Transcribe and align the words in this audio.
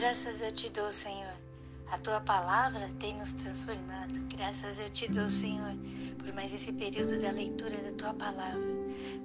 Graças 0.00 0.40
eu 0.40 0.50
te 0.50 0.70
dou, 0.70 0.90
Senhor. 0.90 1.36
A 1.92 1.98
tua 1.98 2.22
palavra 2.22 2.88
tem 2.98 3.14
nos 3.18 3.34
transformado. 3.34 4.18
Graças 4.34 4.80
eu 4.80 4.88
te 4.88 5.06
dou, 5.10 5.28
Senhor, 5.28 5.76
por 6.18 6.32
mais 6.32 6.54
esse 6.54 6.72
período 6.72 7.20
da 7.20 7.30
leitura 7.30 7.76
da 7.76 7.92
tua 7.92 8.14
palavra. 8.14 8.64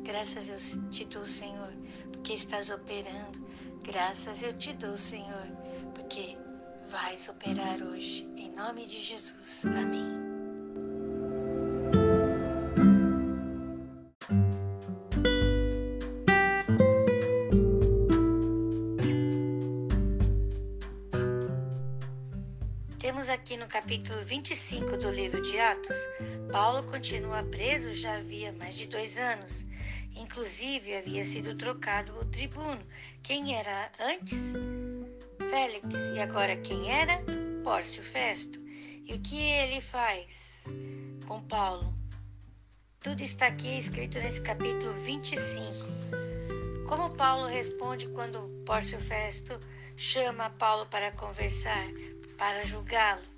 Graças 0.03 0.49
eu 0.49 0.89
te 0.89 1.05
dou, 1.05 1.25
Senhor, 1.25 1.71
porque 2.11 2.33
estás 2.33 2.69
operando. 2.69 3.39
Graças 3.83 4.43
eu 4.43 4.51
te 4.51 4.73
dou, 4.73 4.97
Senhor, 4.97 5.47
porque 5.93 6.37
vais 6.87 7.29
operar 7.29 7.81
hoje. 7.81 8.29
Em 8.35 8.51
nome 8.51 8.85
de 8.85 8.99
Jesus. 8.99 9.65
Amém. 9.67 10.24
Aqui 23.35 23.57
no 23.57 23.67
capítulo 23.67 24.23
25 24.23 24.95
do 24.95 25.11
livro 25.11 25.41
de 25.41 25.59
Atos, 25.59 25.97
Paulo 26.53 26.83
continua 26.83 27.43
preso 27.43 27.91
já 27.91 28.15
havia 28.15 28.53
mais 28.53 28.75
de 28.75 28.87
dois 28.87 29.17
anos. 29.17 29.65
Inclusive, 30.15 30.95
havia 30.95 31.21
sido 31.25 31.53
trocado 31.53 32.17
o 32.17 32.23
tribuno. 32.23 32.81
Quem 33.21 33.53
era 33.53 33.91
antes? 33.99 34.53
Félix. 35.49 36.11
E 36.15 36.21
agora 36.21 36.55
quem 36.55 36.89
era? 36.89 37.21
Pórcio 37.61 38.03
Festo. 38.03 38.57
E 39.03 39.13
o 39.13 39.19
que 39.19 39.37
ele 39.37 39.81
faz 39.81 40.63
com 41.27 41.41
Paulo? 41.41 41.93
Tudo 43.01 43.21
está 43.21 43.47
aqui 43.47 43.77
escrito 43.77 44.17
nesse 44.17 44.41
capítulo 44.41 44.93
25. 44.93 46.87
Como 46.87 47.09
Paulo 47.17 47.47
responde 47.47 48.07
quando 48.07 48.63
Pórcio 48.65 48.97
Festo 48.97 49.59
chama 49.97 50.49
Paulo 50.51 50.85
para 50.85 51.11
conversar? 51.11 51.85
para 52.37 52.65
julgá-lo. 52.65 53.34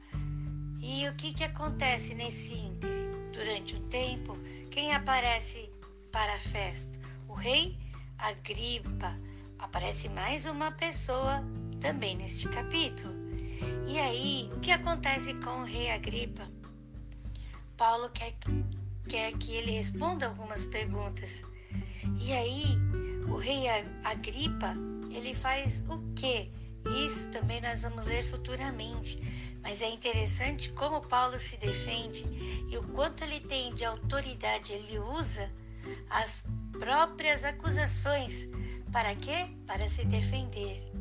E 0.79 1.07
o 1.07 1.15
que, 1.15 1.33
que 1.33 1.43
acontece 1.43 2.13
nesse 2.13 2.53
ínterim? 2.53 3.07
Durante 3.33 3.75
um 3.75 3.87
tempo, 3.87 4.37
quem 4.69 4.93
aparece 4.93 5.69
para 6.11 6.35
a 6.35 6.39
festa? 6.39 6.99
O 7.27 7.33
rei 7.33 7.77
Agripa. 8.17 9.17
Aparece 9.59 10.07
mais 10.09 10.45
uma 10.45 10.71
pessoa 10.71 11.43
também 11.79 12.15
neste 12.15 12.47
capítulo. 12.49 13.13
E 13.87 13.97
aí, 13.97 14.49
o 14.55 14.59
que 14.59 14.71
acontece 14.71 15.33
com 15.35 15.61
o 15.61 15.65
rei 15.65 15.89
Agripa? 15.91 16.47
Paulo 17.75 18.09
quer, 18.09 18.33
quer 19.07 19.33
que 19.33 19.53
ele 19.53 19.71
responda 19.71 20.27
algumas 20.27 20.65
perguntas. 20.65 21.43
E 22.19 22.33
aí, 22.33 22.77
o 23.27 23.35
rei 23.35 23.67
Agripa, 24.03 24.75
ele 25.11 25.33
faz 25.33 25.85
o 25.89 26.13
quê? 26.15 26.51
Isso 27.05 27.29
também 27.31 27.61
nós 27.61 27.81
vamos 27.81 28.05
ler 28.05 28.23
futuramente, 28.23 29.19
mas 29.61 29.81
é 29.81 29.89
interessante 29.89 30.71
como 30.71 31.01
Paulo 31.01 31.39
se 31.39 31.57
defende 31.57 32.23
e 32.69 32.77
o 32.77 32.83
quanto 32.83 33.23
ele 33.23 33.39
tem 33.39 33.73
de 33.73 33.85
autoridade, 33.85 34.73
ele 34.73 34.99
usa 34.99 35.51
as 36.09 36.43
próprias 36.79 37.43
acusações. 37.43 38.49
Para 38.91 39.15
quê? 39.15 39.47
Para 39.65 39.87
se 39.89 40.05
defender. 40.05 40.91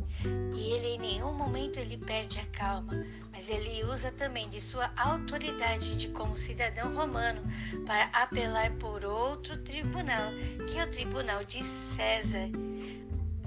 E 0.54 0.72
ele 0.72 0.86
em 0.94 0.98
nenhum 0.98 1.32
momento 1.34 1.78
ele 1.78 1.98
perde 1.98 2.40
a 2.40 2.46
calma, 2.46 2.92
mas 3.30 3.50
ele 3.50 3.84
usa 3.84 4.10
também 4.10 4.48
de 4.48 4.60
sua 4.60 4.90
autoridade 4.96 5.96
de 5.96 6.08
como 6.08 6.36
cidadão 6.36 6.94
romano 6.94 7.42
para 7.84 8.04
apelar 8.12 8.72
por 8.76 9.04
outro 9.04 9.58
tribunal, 9.58 10.32
que 10.68 10.78
é 10.78 10.84
o 10.84 10.90
tribunal 10.90 11.44
de 11.44 11.62
César 11.62 12.50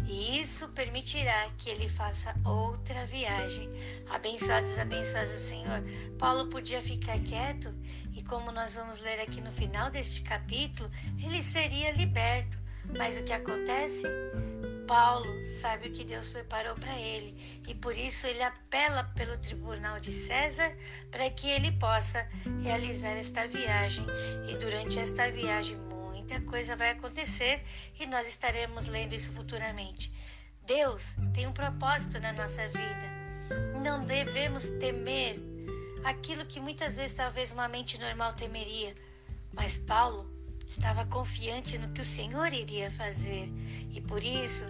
e 0.10 0.42
isso 0.42 0.68
permitirá 0.70 1.50
que 1.60 1.70
ele 1.70 1.88
faça 1.88 2.36
outra 2.44 3.06
viagem. 3.06 3.70
Abençoados, 4.10 4.80
abençoados, 4.80 5.30
Senhor. 5.34 5.84
Paulo 6.18 6.48
podia 6.48 6.82
ficar 6.82 7.20
quieto 7.20 7.72
e, 8.14 8.24
como 8.24 8.52
nós 8.52 8.74
vamos 8.74 9.02
ler 9.02 9.22
aqui 9.22 9.40
no 9.40 9.52
final 9.52 9.92
deste 9.92 10.22
capítulo, 10.22 10.90
ele 11.24 11.44
seria 11.44 11.92
liberto. 11.92 12.58
Mas 12.98 13.20
o 13.20 13.24
que 13.24 13.32
acontece? 13.32 14.08
Paulo 14.88 15.46
sabe 15.46 15.90
o 15.90 15.92
que 15.92 16.04
Deus 16.04 16.32
preparou 16.32 16.74
para 16.74 17.00
ele 17.00 17.62
e 17.68 17.76
por 17.76 17.96
isso 17.96 18.26
ele 18.26 18.42
apela 18.42 19.04
pelo 19.16 19.38
tribunal 19.38 20.00
de 20.00 20.12
César 20.12 20.76
para 21.12 21.30
que 21.30 21.48
ele 21.48 21.72
possa 21.74 22.28
realizar 22.64 23.12
esta 23.12 23.48
viagem. 23.48 24.04
E 24.48 24.58
durante 24.58 24.98
esta 24.98 25.30
viagem, 25.30 25.78
muita 26.30 26.42
coisa 26.42 26.76
vai 26.76 26.92
acontecer 26.92 27.64
e 28.00 28.06
nós 28.06 28.28
estaremos 28.28 28.88
lendo 28.88 29.16
isso 29.16 29.32
futuramente. 29.34 30.14
Deus 30.64 31.16
tem 31.34 31.48
um 31.48 31.52
propósito 31.52 32.20
na 32.20 32.32
nossa 32.32 32.68
vida. 32.68 33.82
Não 33.82 34.06
devemos 34.06 34.70
temer 34.80 35.40
aquilo 36.04 36.46
que 36.46 36.60
muitas 36.60 36.98
vezes 36.98 37.16
talvez 37.16 37.52
uma 37.52 37.68
mente 37.68 37.98
normal 37.98 38.34
temeria. 38.34 38.94
Mas 39.52 39.78
Paulo 39.80 40.30
estava 40.68 41.04
confiante 41.08 41.80
no 41.80 41.92
que 41.94 42.02
o 42.02 42.06
Senhor 42.06 42.54
iria 42.54 42.92
fazer 42.92 43.52
e 43.90 44.00
por 44.00 44.24
isso 44.24 44.66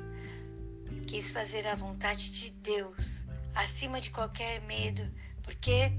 quis 1.07 1.31
fazer 1.31 1.67
a 1.67 1.75
vontade 1.75 2.31
de 2.31 2.51
Deus 2.51 3.25
acima 3.53 3.99
de 3.99 4.11
qualquer 4.11 4.61
medo, 4.61 5.05
porque 5.43 5.91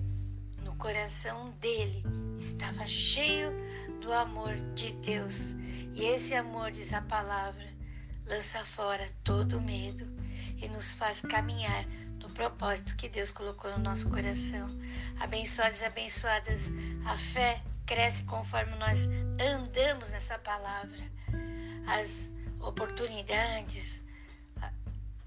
no 0.63 0.75
coração 0.77 1.51
dele 1.61 2.03
estava 2.39 2.87
cheio 2.87 3.55
do 4.01 4.13
amor 4.13 4.55
de 4.75 4.93
Deus. 4.95 5.55
E 5.95 6.05
esse 6.05 6.35
amor, 6.35 6.71
diz 6.71 6.93
a 6.93 7.03
palavra, 7.03 7.69
lança 8.27 8.65
fora 8.65 9.07
todo 9.23 9.61
medo 9.61 10.05
e 10.57 10.69
nos 10.69 10.95
faz 10.95 11.21
caminhar 11.21 11.85
no 12.19 12.31
propósito 12.31 12.97
que 12.97 13.09
Deus 13.09 13.31
colocou 13.31 13.71
no 13.71 13.79
nosso 13.79 14.09
coração. 14.11 14.69
Abençoados 15.21 15.83
e 15.83 15.85
abençoadas, 15.85 16.73
a 17.07 17.17
fé 17.17 17.63
cresce 17.87 18.25
conforme 18.25 18.75
nós 18.77 19.09
andamos 19.39 20.13
nessa 20.13 20.39
palavra. 20.39 21.01
As 21.87 22.31
oportunidades, 22.61 24.00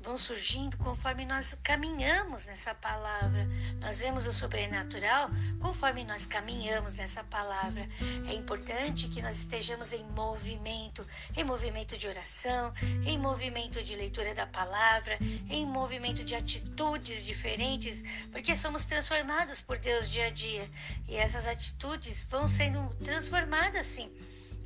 vão 0.03 0.18
surgindo 0.18 0.78
conforme 0.78 1.25
nós 1.25 1.58
caminhamos 1.64 2.46
nessa 2.46 2.75
palavra. 2.75 3.47
Nós 3.80 4.00
vemos 4.00 4.28
o 4.28 4.34
sobrenatural 4.34 5.30
conforme 5.62 6.03
nós 6.03 6.25
caminhamos 6.25 6.96
nessa 6.96 7.24
palavra. 7.24 7.88
É 8.28 8.34
importante 8.34 9.08
que 9.08 9.22
nós 9.22 9.38
estejamos 9.38 9.94
em 9.94 10.03
movimento, 10.12 11.08
em 11.38 11.44
movimento 11.46 11.97
de 11.97 12.06
oração, 12.08 12.74
em 13.06 13.18
movimento 13.18 13.81
de 13.81 13.96
leitura 13.96 14.36
da 14.36 14.46
palavra, 14.46 15.18
em 15.50 15.66
movimento 15.66 16.24
de 16.24 16.36
atitudes 16.36 17.25
diferentes, 17.25 18.03
porque 18.30 18.58
somos 18.58 18.84
transformados 18.84 19.62
por 19.62 19.78
Deus 19.78 20.12
dia 20.12 20.28
a 20.28 20.30
dia. 20.30 20.69
E 21.08 21.16
essas 21.16 21.47
atitudes 21.47 22.28
vão 22.30 22.46
sendo 22.46 22.94
transformadas 22.96 23.86
sim 23.86 24.12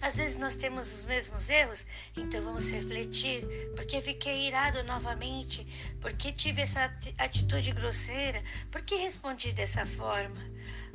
às 0.02 0.18
vezes 0.18 0.38
nós 0.38 0.56
temos 0.56 0.94
os 0.94 1.06
mesmos 1.06 1.50
erros, 1.50 1.86
então 2.16 2.42
vamos 2.42 2.70
refletir. 2.70 3.46
Porque 3.76 4.00
fiquei 4.02 4.48
irado 4.48 4.84
novamente? 4.84 5.68
Porque 6.00 6.32
tive 6.32 6.62
essa 6.62 6.86
atitude 7.18 7.72
grosseira? 7.72 8.44
Por 8.72 8.82
que 8.82 8.96
respondi 8.96 9.52
dessa 9.52 9.86
forma? 9.86 10.40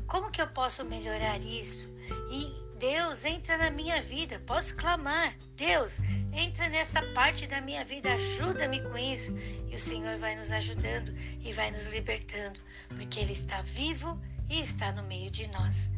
Como 0.07 0.31
que 0.31 0.41
eu 0.41 0.49
posso 0.49 0.85
melhorar 0.85 1.39
isso? 1.39 1.93
E 2.31 2.63
Deus, 2.83 3.25
entra 3.25 3.57
na 3.57 3.71
minha 3.71 4.03
vida. 4.03 4.41
Posso 4.41 4.75
clamar. 4.77 5.37
Deus, 5.57 6.01
entra 6.33 6.69
nessa 6.69 7.01
parte 7.15 7.47
da 7.47 7.61
minha 7.61 7.85
vida. 7.85 8.13
Ajuda-me 8.13 8.83
com 8.83 8.99
isso. 8.99 9.37
E 9.69 9.75
o 9.75 9.79
Senhor 9.79 10.17
vai 10.19 10.35
nos 10.35 10.51
ajudando 10.51 11.15
e 11.41 11.53
vai 11.53 11.71
nos 11.71 11.93
libertando, 11.93 12.59
porque 12.89 13.21
Ele 13.21 13.33
está 13.33 13.63
vivo 13.63 14.21
e 14.51 14.61
está 14.61 14.91
no 14.91 15.05
meio 15.05 15.31
de 15.31 15.47
nós. 15.47 15.93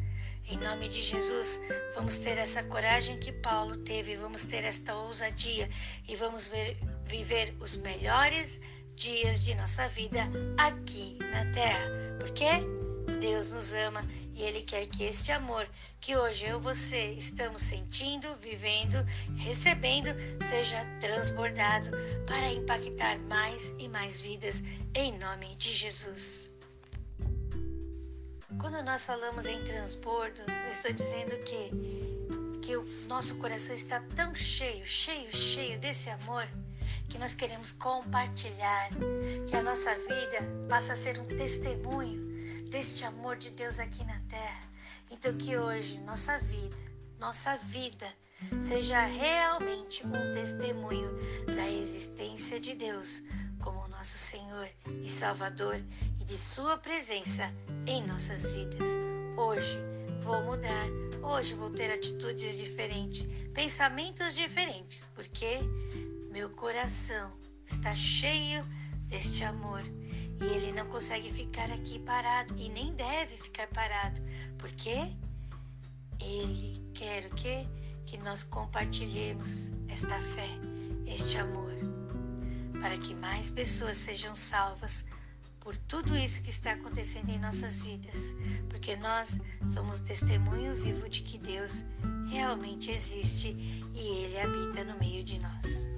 Em 0.47 0.57
nome 0.57 0.87
de 0.87 1.01
Jesus, 1.01 1.59
vamos 1.95 2.17
ter 2.17 2.37
essa 2.37 2.61
coragem 2.63 3.19
que 3.19 3.31
Paulo 3.31 3.77
teve, 3.77 4.15
vamos 4.15 4.43
ter 4.45 4.63
esta 4.63 4.95
ousadia 4.95 5.67
e 6.07 6.15
vamos 6.15 6.45
ver, 6.45 6.77
viver 7.03 7.55
os 7.59 7.75
melhores 7.77 8.61
dias 8.95 9.43
de 9.43 9.55
nossa 9.55 9.87
vida 9.89 10.21
aqui 10.55 11.17
na 11.31 11.51
terra. 11.51 11.89
Porque 12.19 12.45
Deus 13.19 13.51
nos 13.51 13.73
ama 13.73 14.07
e 14.35 14.43
Ele 14.43 14.61
quer 14.61 14.85
que 14.85 15.03
este 15.03 15.31
amor 15.31 15.67
que 15.99 16.15
hoje 16.15 16.45
eu 16.45 16.59
e 16.59 16.61
você 16.61 17.13
estamos 17.13 17.63
sentindo, 17.63 18.35
vivendo, 18.37 19.03
recebendo, 19.37 20.09
seja 20.43 20.77
transbordado 20.99 21.89
para 22.27 22.51
impactar 22.51 23.17
mais 23.17 23.73
e 23.79 23.87
mais 23.87 24.21
vidas 24.21 24.63
em 24.93 25.17
nome 25.17 25.55
de 25.55 25.71
Jesus. 25.71 26.54
Quando 28.59 28.81
nós 28.83 29.05
falamos 29.05 29.45
em 29.45 29.63
transbordo, 29.63 30.41
eu 30.47 30.71
estou 30.71 30.91
dizendo 30.91 31.37
que, 31.43 32.59
que 32.61 32.77
o 32.77 32.85
nosso 33.07 33.35
coração 33.35 33.75
está 33.75 33.99
tão 34.15 34.33
cheio, 34.33 34.85
cheio, 34.85 35.35
cheio 35.35 35.79
desse 35.79 36.09
amor, 36.09 36.47
que 37.09 37.17
nós 37.17 37.35
queremos 37.35 37.71
compartilhar, 37.71 38.89
que 39.47 39.55
a 39.55 39.61
nossa 39.61 39.93
vida 39.95 40.67
passa 40.69 40.93
a 40.93 40.95
ser 40.95 41.19
um 41.19 41.25
testemunho 41.25 42.65
deste 42.69 43.03
amor 43.03 43.35
de 43.37 43.51
Deus 43.51 43.79
aqui 43.79 44.03
na 44.03 44.19
terra. 44.21 44.63
Então, 45.11 45.37
que 45.37 45.57
hoje 45.57 45.99
nossa 45.99 46.37
vida, 46.39 46.77
nossa 47.19 47.55
vida, 47.57 48.07
seja 48.61 49.05
realmente 49.05 50.05
um 50.05 50.33
testemunho 50.33 51.09
da 51.55 51.69
existência 51.69 52.59
de 52.59 52.73
Deus 52.73 53.21
nosso 54.05 54.19
Senhor 54.19 54.69
e 55.03 55.09
Salvador 55.09 55.81
de 56.25 56.37
Sua 56.39 56.75
presença 56.77 57.53
em 57.85 58.05
nossas 58.07 58.51
vidas. 58.55 58.89
Hoje 59.37 59.77
vou 60.21 60.43
mudar, 60.43 60.87
hoje 61.21 61.53
vou 61.53 61.69
ter 61.69 61.91
atitudes 61.93 62.57
diferentes, 62.57 63.29
pensamentos 63.53 64.33
diferentes, 64.33 65.07
porque 65.13 65.59
meu 66.31 66.49
coração 66.49 67.31
está 67.63 67.93
cheio 67.95 68.65
deste 69.07 69.43
amor 69.43 69.83
e 70.41 70.43
ele 70.43 70.71
não 70.71 70.87
consegue 70.87 71.31
ficar 71.31 71.71
aqui 71.71 71.99
parado 71.99 72.55
e 72.57 72.69
nem 72.69 72.91
deve 72.95 73.37
ficar 73.37 73.67
parado, 73.67 74.19
porque 74.57 75.13
ele 76.19 76.83
quer 76.95 77.25
o 77.25 77.35
quê? 77.35 77.67
Que 78.03 78.17
nós 78.17 78.43
compartilhemos 78.43 79.71
esta 79.87 80.19
fé, 80.19 80.49
este 81.05 81.37
amor, 81.37 81.75
para 82.81 82.97
que 82.97 83.13
mais 83.13 83.51
pessoas 83.51 83.97
sejam 83.97 84.35
salvas 84.35 85.05
por 85.65 85.75
tudo 85.75 86.15
isso 86.15 86.43
que 86.43 86.51
está 86.51 86.73
acontecendo 86.73 87.29
em 87.29 87.39
nossas 87.39 87.83
vidas, 87.83 88.35
porque 88.69 88.95
nós 88.97 89.41
somos 89.65 89.99
testemunho 89.99 90.75
vivo 90.75 91.09
de 91.09 91.23
que 91.23 91.39
Deus 91.39 91.83
realmente 92.29 92.91
existe 92.91 93.47
e 93.91 94.25
Ele 94.25 94.39
habita 94.41 94.83
no 94.83 94.99
meio 94.99 95.23
de 95.23 95.39
nós. 95.39 95.89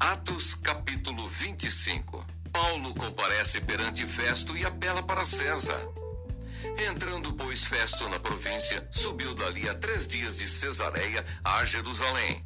Atos 0.00 0.56
capítulo 0.56 1.28
25 1.28 2.26
Paulo 2.50 2.92
comparece 2.94 3.60
perante 3.60 4.04
Festo 4.08 4.56
e 4.56 4.64
apela 4.64 5.00
para 5.00 5.24
César. 5.24 6.03
Entrando, 6.90 7.32
pois, 7.34 7.64
Festo 7.64 8.08
na 8.08 8.18
província, 8.18 8.86
subiu 8.90 9.34
dali 9.34 9.68
a 9.68 9.74
três 9.74 10.06
dias 10.06 10.38
de 10.38 10.48
Cesareia 10.48 11.24
a 11.44 11.64
Jerusalém. 11.64 12.44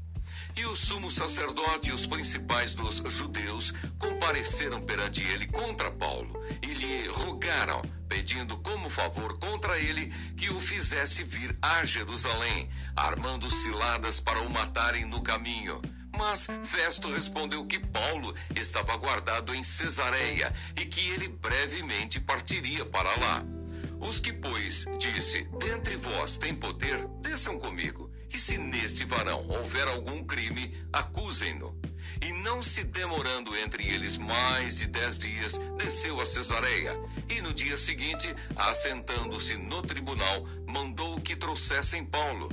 E 0.57 0.65
o 0.67 0.75
sumo 0.75 1.09
sacerdote 1.09 1.91
e 1.91 1.93
os 1.93 2.05
principais 2.05 2.75
dos 2.75 2.97
judeus 3.13 3.73
compareceram 3.99 4.83
perante 4.83 5.23
ele 5.23 5.47
contra 5.47 5.91
Paulo 5.91 6.43
e 6.61 6.75
lhe 6.75 7.09
rogaram, 7.09 7.81
pedindo 8.09 8.57
como 8.59 8.91
favor 8.91 9.39
contra 9.39 9.79
ele 9.79 10.13
que 10.37 10.51
o 10.51 10.61
fizesse 10.61 11.23
vir 11.23 11.57
a 11.63 11.85
Jerusalém, 11.85 12.69
armando 12.97 13.49
ciladas 13.49 14.19
para 14.19 14.41
o 14.41 14.51
matarem 14.51 15.05
no 15.05 15.23
caminho. 15.23 15.81
Mas 16.17 16.49
Festo 16.65 17.13
respondeu 17.13 17.65
que 17.65 17.79
Paulo 17.79 18.35
estava 18.57 18.97
guardado 18.97 19.55
em 19.55 19.63
Cesareia 19.63 20.53
e 20.77 20.85
que 20.85 21.09
ele 21.11 21.29
brevemente 21.29 22.19
partiria 22.19 22.85
para 22.85 23.15
lá. 23.21 23.58
Os 24.01 24.21
que, 24.21 24.33
pois, 24.33 24.87
disse: 24.99 25.49
Dentre 25.59 25.97
vós 25.97 26.39
tem 26.39 26.55
poder, 26.55 27.07
desçam 27.21 27.59
comigo. 27.59 28.11
E 28.33 28.39
se 28.39 28.59
neste 28.59 29.05
varão 29.05 29.47
houver 29.49 29.89
algum 29.89 30.23
crime, 30.25 30.75
acusem-no. 30.93 31.77
E 32.21 32.33
não 32.33 32.63
se 32.63 32.85
demorando 32.85 33.57
entre 33.57 33.87
eles 33.89 34.17
mais 34.17 34.79
de 34.79 34.87
dez 34.87 35.19
dias, 35.19 35.59
desceu 35.77 36.21
a 36.21 36.27
Cesareia. 36.27 36.99
E 37.29 37.41
no 37.41 37.55
dia 37.55 37.77
seguinte, 37.77 38.35
assentando-se 38.55 39.57
no 39.57 39.83
tribunal, 39.83 40.47
mandou 40.67 41.21
que 41.21 41.35
trouxessem 41.35 42.05
Paulo. 42.05 42.51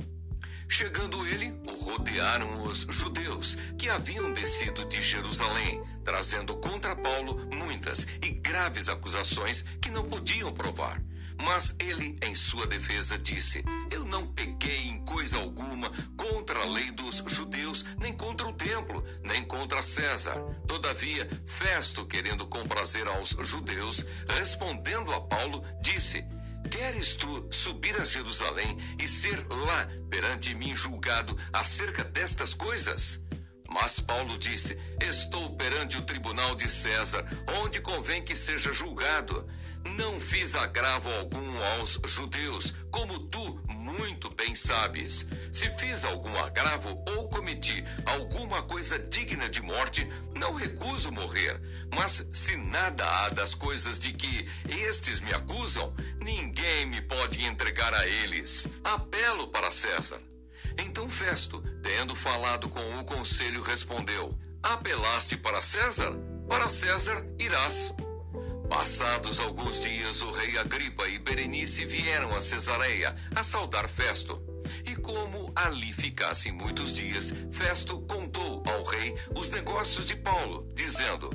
Chegando 0.68 1.24
ele, 1.26 1.54
o 1.68 1.76
rodearam 1.84 2.64
os 2.64 2.80
judeus, 2.90 3.56
que 3.78 3.88
haviam 3.88 4.32
descido 4.32 4.84
de 4.86 5.00
Jerusalém, 5.00 5.80
trazendo 6.04 6.56
contra 6.56 6.96
Paulo 6.96 7.48
muitas 7.54 8.06
e 8.22 8.30
graves 8.30 8.88
acusações 8.88 9.62
que 9.80 9.90
não 9.90 10.04
podiam 10.04 10.52
provar. 10.52 11.00
Mas 11.42 11.74
ele, 11.78 12.18
em 12.22 12.34
sua 12.34 12.66
defesa, 12.66 13.18
disse: 13.18 13.64
Eu 13.90 14.04
não 14.04 14.26
pequei 14.26 14.88
em 14.88 15.04
coisa 15.04 15.36
alguma 15.38 15.90
contra 16.16 16.60
a 16.60 16.64
lei 16.64 16.90
dos 16.90 17.22
judeus, 17.26 17.84
nem 17.98 18.12
contra 18.12 18.46
o 18.46 18.52
templo, 18.52 19.04
nem 19.22 19.44
contra 19.44 19.82
César. 19.82 20.34
Todavia, 20.66 21.28
Festo, 21.46 22.06
querendo 22.06 22.46
comprazer 22.46 23.06
aos 23.06 23.30
judeus, 23.40 24.04
respondendo 24.28 25.12
a 25.12 25.20
Paulo, 25.20 25.62
disse: 25.82 26.26
Queres 26.70 27.14
tu 27.14 27.46
subir 27.50 27.96
a 28.00 28.04
Jerusalém 28.04 28.76
e 28.98 29.06
ser 29.06 29.46
lá 29.48 29.88
perante 30.10 30.54
mim 30.54 30.74
julgado 30.74 31.36
acerca 31.52 32.02
destas 32.02 32.54
coisas? 32.54 33.24
Mas 33.68 34.00
Paulo 34.00 34.38
disse: 34.38 34.78
Estou 35.00 35.54
perante 35.56 35.98
o 35.98 36.02
tribunal 36.02 36.54
de 36.54 36.70
César, 36.70 37.24
onde 37.62 37.80
convém 37.80 38.22
que 38.24 38.34
seja 38.34 38.72
julgado. 38.72 39.46
Não 39.94 40.20
fiz 40.20 40.56
agravo 40.56 41.08
algum 41.10 41.62
aos 41.62 42.00
judeus, 42.06 42.74
como 42.90 43.18
tu 43.28 43.60
muito 43.68 44.28
bem 44.30 44.54
sabes. 44.54 45.28
Se 45.52 45.70
fiz 45.76 46.04
algum 46.04 46.36
agravo 46.38 47.02
ou 47.16 47.28
cometi 47.28 47.84
alguma 48.04 48.62
coisa 48.62 48.98
digna 48.98 49.48
de 49.48 49.62
morte, 49.62 50.08
não 50.34 50.54
recuso 50.54 51.12
morrer. 51.12 51.60
Mas 51.94 52.28
se 52.32 52.56
nada 52.56 53.04
há 53.04 53.28
das 53.28 53.54
coisas 53.54 53.98
de 53.98 54.12
que 54.12 54.48
estes 54.68 55.20
me 55.20 55.32
acusam, 55.32 55.94
ninguém 56.20 56.86
me 56.86 57.00
pode 57.02 57.44
entregar 57.44 57.94
a 57.94 58.06
eles. 58.06 58.66
Apelo 58.82 59.48
para 59.48 59.70
César. 59.70 60.20
Então 60.78 61.08
Festo, 61.08 61.62
tendo 61.82 62.16
falado 62.16 62.68
com 62.68 62.98
o 62.98 63.04
conselho, 63.04 63.62
respondeu: 63.62 64.36
Apelaste 64.62 65.36
para 65.36 65.62
César? 65.62 66.12
Para 66.48 66.68
César 66.68 67.24
irás. 67.38 67.94
Passados 68.68 69.38
alguns 69.38 69.80
dias, 69.80 70.22
o 70.22 70.30
rei 70.30 70.58
Agripa 70.58 71.08
e 71.08 71.18
Berenice 71.18 71.84
vieram 71.84 72.34
a 72.34 72.40
Cesareia 72.40 73.16
a 73.34 73.42
saudar 73.42 73.88
Festo. 73.88 74.42
E 74.84 74.96
como 74.96 75.52
ali 75.54 75.92
ficassem 75.92 76.52
muitos 76.52 76.94
dias, 76.94 77.32
Festo 77.52 78.00
contou 78.02 78.62
ao 78.66 78.82
rei 78.82 79.14
os 79.34 79.50
negócios 79.50 80.04
de 80.04 80.16
Paulo, 80.16 80.68
dizendo: 80.74 81.30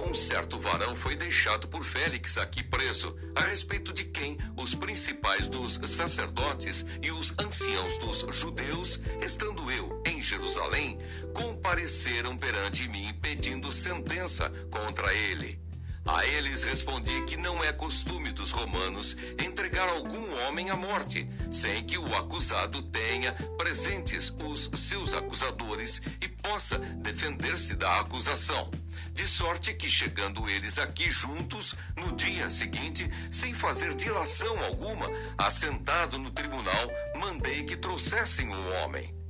Um 0.00 0.12
certo 0.14 0.58
varão 0.58 0.96
foi 0.96 1.16
deixado 1.16 1.68
por 1.68 1.84
Félix 1.84 2.36
aqui 2.38 2.62
preso, 2.62 3.16
a 3.34 3.42
respeito 3.42 3.92
de 3.92 4.04
quem 4.04 4.36
os 4.56 4.74
principais 4.74 5.48
dos 5.48 5.80
sacerdotes 5.86 6.84
e 7.00 7.10
os 7.12 7.34
anciãos 7.38 7.98
dos 7.98 8.26
judeus, 8.34 9.00
estando 9.22 9.70
eu 9.70 10.02
em 10.04 10.20
Jerusalém, 10.20 10.98
compareceram 11.32 12.36
perante 12.36 12.88
mim 12.88 13.14
pedindo 13.20 13.70
sentença 13.70 14.50
contra 14.70 15.14
ele. 15.14 15.63
A 16.06 16.26
eles 16.26 16.62
respondi 16.64 17.22
que 17.22 17.36
não 17.36 17.64
é 17.64 17.72
costume 17.72 18.30
dos 18.30 18.50
romanos 18.50 19.16
entregar 19.42 19.88
algum 19.88 20.38
homem 20.46 20.68
à 20.68 20.76
morte, 20.76 21.26
sem 21.50 21.82
que 21.84 21.96
o 21.96 22.14
acusado 22.14 22.82
tenha 22.82 23.32
presentes 23.56 24.30
os 24.44 24.70
seus 24.78 25.14
acusadores 25.14 26.02
e 26.20 26.28
possa 26.28 26.78
defender-se 26.78 27.74
da 27.74 28.00
acusação. 28.00 28.70
De 29.12 29.26
sorte 29.26 29.72
que, 29.72 29.88
chegando 29.88 30.48
eles 30.48 30.78
aqui 30.78 31.08
juntos, 31.08 31.74
no 31.96 32.14
dia 32.14 32.50
seguinte, 32.50 33.10
sem 33.30 33.54
fazer 33.54 33.94
dilação 33.94 34.62
alguma, 34.62 35.10
assentado 35.38 36.18
no 36.18 36.30
tribunal, 36.30 36.90
mandei 37.16 37.64
que 37.64 37.76
trouxessem 37.76 38.54
o 38.54 38.70
homem. 38.74 39.23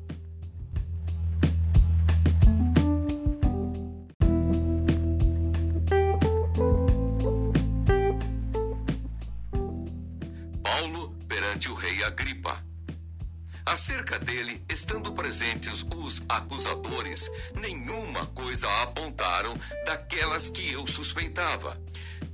Acerca 13.66 14.18
dele, 14.18 14.62
estando 14.68 15.10
presentes 15.12 15.86
os 15.96 16.22
acusadores, 16.28 17.30
nenhuma 17.54 18.26
coisa 18.26 18.68
apontaram 18.82 19.58
daquelas 19.86 20.50
que 20.50 20.70
eu 20.70 20.86
suspeitava. 20.86 21.80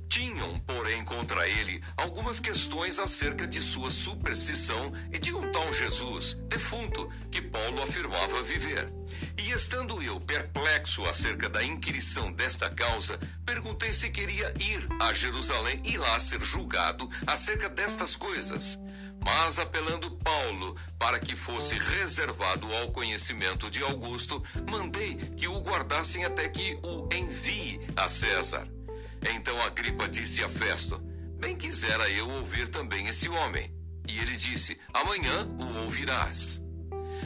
Tinham, 0.09 0.59
porém, 0.59 1.05
contra 1.05 1.47
ele 1.47 1.81
algumas 1.95 2.37
questões 2.37 2.99
acerca 2.99 3.47
de 3.47 3.61
sua 3.61 3.89
superstição 3.89 4.91
e 5.09 5.17
de 5.17 5.33
um 5.33 5.49
tal 5.53 5.71
Jesus, 5.71 6.33
defunto, 6.49 7.09
que 7.31 7.41
Paulo 7.41 7.81
afirmava 7.81 8.43
viver. 8.43 8.91
E 9.37 9.51
estando 9.51 10.03
eu 10.03 10.19
perplexo 10.19 11.05
acerca 11.05 11.47
da 11.47 11.63
inquirição 11.63 12.29
desta 12.33 12.69
causa, 12.69 13.17
perguntei 13.45 13.93
se 13.93 14.09
queria 14.09 14.53
ir 14.59 14.85
a 14.99 15.13
Jerusalém 15.13 15.81
e 15.85 15.97
lá 15.97 16.19
ser 16.19 16.41
julgado 16.41 17.09
acerca 17.25 17.69
destas 17.69 18.17
coisas 18.17 18.77
mas 19.23 19.59
apelando 19.59 20.11
Paulo 20.17 20.75
para 20.97 21.19
que 21.19 21.35
fosse 21.35 21.77
reservado 21.77 22.73
ao 22.73 22.91
conhecimento 22.91 23.69
de 23.69 23.83
Augusto, 23.83 24.43
mandei 24.69 25.15
que 25.15 25.47
o 25.47 25.59
guardassem 25.59 26.25
até 26.25 26.49
que 26.49 26.77
o 26.83 27.07
envie 27.13 27.79
a 27.95 28.07
César. 28.07 28.67
Então 29.35 29.61
Agripa 29.61 30.07
disse 30.07 30.43
a 30.43 30.49
Festo: 30.49 30.99
Bem 31.39 31.55
quisera 31.55 32.09
eu 32.09 32.29
ouvir 32.29 32.67
também 32.69 33.07
esse 33.07 33.29
homem. 33.29 33.73
E 34.07 34.17
ele 34.19 34.35
disse: 34.35 34.79
Amanhã 34.93 35.47
o 35.59 35.83
ouvirás. 35.83 36.61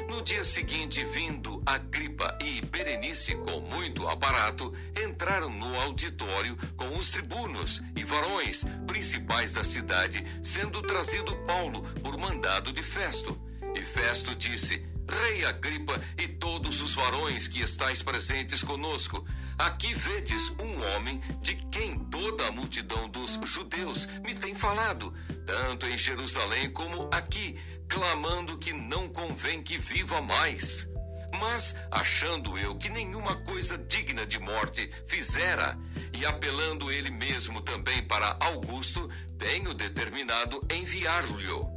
No 0.09 0.21
dia 0.21 0.43
seguinte, 0.43 1.03
vindo 1.05 1.61
Agripa 1.65 2.37
e 2.41 2.61
Berenice 2.65 3.35
com 3.35 3.61
muito 3.61 4.07
aparato, 4.07 4.73
entraram 5.03 5.49
no 5.49 5.79
auditório 5.81 6.57
com 6.75 6.97
os 6.97 7.11
tribunos 7.11 7.81
e 7.95 8.03
varões 8.03 8.65
principais 8.85 9.53
da 9.53 9.63
cidade, 9.63 10.23
sendo 10.43 10.81
trazido 10.81 11.35
Paulo 11.47 11.81
por 12.01 12.17
mandado 12.17 12.71
de 12.71 12.83
Festo. 12.83 13.39
E 13.73 13.81
Festo 13.81 14.35
disse: 14.35 14.85
Rei 15.07 15.45
Agripa 15.45 16.01
e 16.17 16.27
todos 16.27 16.81
os 16.81 16.95
varões 16.95 17.47
que 17.47 17.61
estáis 17.61 18.01
presentes 18.01 18.63
conosco, 18.63 19.25
aqui 19.57 19.93
vedes 19.93 20.49
um 20.59 20.81
homem 20.83 21.21
de 21.41 21.55
quem 21.71 21.99
toda 22.05 22.47
a 22.47 22.51
multidão 22.51 23.07
dos 23.09 23.39
judeus 23.43 24.07
me 24.23 24.33
tem 24.33 24.55
falado, 24.55 25.13
tanto 25.45 25.85
em 25.85 25.97
Jerusalém 25.97 26.71
como 26.71 27.07
aqui 27.11 27.55
clamando 27.87 28.57
que 28.57 28.73
não 28.73 29.09
convém 29.09 29.61
que 29.61 29.77
viva 29.77 30.21
mais. 30.21 30.89
Mas, 31.39 31.75
achando 31.91 32.57
eu 32.57 32.75
que 32.75 32.89
nenhuma 32.89 33.35
coisa 33.43 33.77
digna 33.77 34.25
de 34.25 34.39
morte 34.39 34.89
fizera, 35.05 35.77
e 36.17 36.25
apelando 36.25 36.91
ele 36.91 37.11
mesmo 37.11 37.61
também 37.61 38.03
para 38.03 38.37
Augusto, 38.39 39.09
tenho 39.37 39.73
determinado 39.73 40.65
enviar-lhe. 40.71 41.74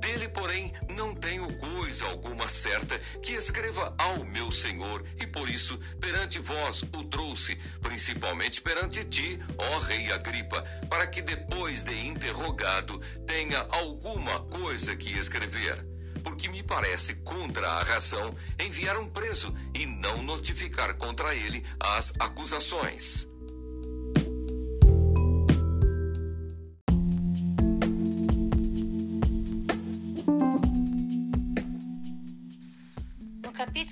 Dele, 0.00 0.28
porém, 0.28 0.72
não 0.88 1.14
tenho 1.14 1.52
coisa 1.56 2.06
alguma 2.06 2.48
certa 2.48 2.98
que 3.22 3.32
escreva 3.32 3.94
ao 3.98 4.24
meu 4.24 4.50
senhor, 4.50 5.04
e 5.20 5.26
por 5.26 5.48
isso 5.48 5.78
perante 6.00 6.38
vós 6.38 6.82
o 6.82 7.04
trouxe, 7.04 7.56
principalmente 7.80 8.60
perante 8.60 9.04
ti, 9.04 9.38
ó 9.58 9.78
rei 9.80 10.12
Agripa, 10.12 10.62
para 10.88 11.06
que 11.06 11.20
depois 11.20 11.84
de 11.84 12.06
interrogado 12.06 13.00
tenha 13.26 13.66
alguma 13.70 14.40
coisa 14.44 14.96
que 14.96 15.12
escrever. 15.18 15.84
Porque 16.22 16.48
me 16.48 16.62
parece 16.62 17.16
contra 17.16 17.68
a 17.68 17.82
razão 17.82 18.36
enviar 18.58 18.98
um 18.98 19.08
preso 19.08 19.54
e 19.74 19.86
não 19.86 20.22
notificar 20.22 20.94
contra 20.94 21.34
ele 21.34 21.64
as 21.80 22.12
acusações. 22.18 23.28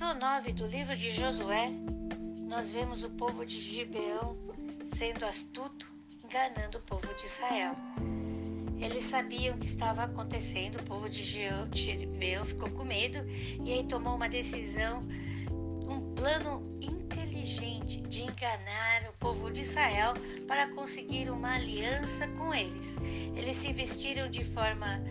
Capítulo 0.07 0.13
9 0.13 0.53
do 0.53 0.67
livro 0.67 0.95
de 0.95 1.11
Josué, 1.11 1.69
nós 2.45 2.71
vemos 2.71 3.03
o 3.03 3.09
povo 3.09 3.45
de 3.45 3.59
Gibeão 3.59 4.37
sendo 4.85 5.25
astuto, 5.25 5.91
enganando 6.23 6.77
o 6.77 6.81
povo 6.81 7.13
de 7.13 7.25
Israel. 7.25 7.75
Eles 8.79 9.03
sabiam 9.03 9.55
o 9.55 9.59
que 9.59 9.65
estava 9.65 10.03
acontecendo, 10.03 10.79
o 10.79 10.83
povo 10.83 11.09
de 11.09 11.21
Gibeão 11.23 12.45
ficou 12.45 12.69
com 12.69 12.85
medo 12.85 13.19
e 13.61 13.73
aí 13.73 13.83
tomou 13.83 14.15
uma 14.15 14.29
decisão, 14.29 15.01
um 15.51 16.13
plano 16.15 16.77
inteligente 16.81 17.99
de 18.01 18.23
enganar 18.23 19.09
o 19.09 19.13
povo 19.17 19.51
de 19.51 19.59
Israel 19.59 20.13
para 20.47 20.69
conseguir 20.69 21.29
uma 21.29 21.55
aliança 21.55 22.27
com 22.29 22.53
eles. 22.53 22.95
Eles 23.35 23.57
se 23.57 23.73
vestiram 23.73 24.29
de 24.29 24.45
forma 24.45 25.03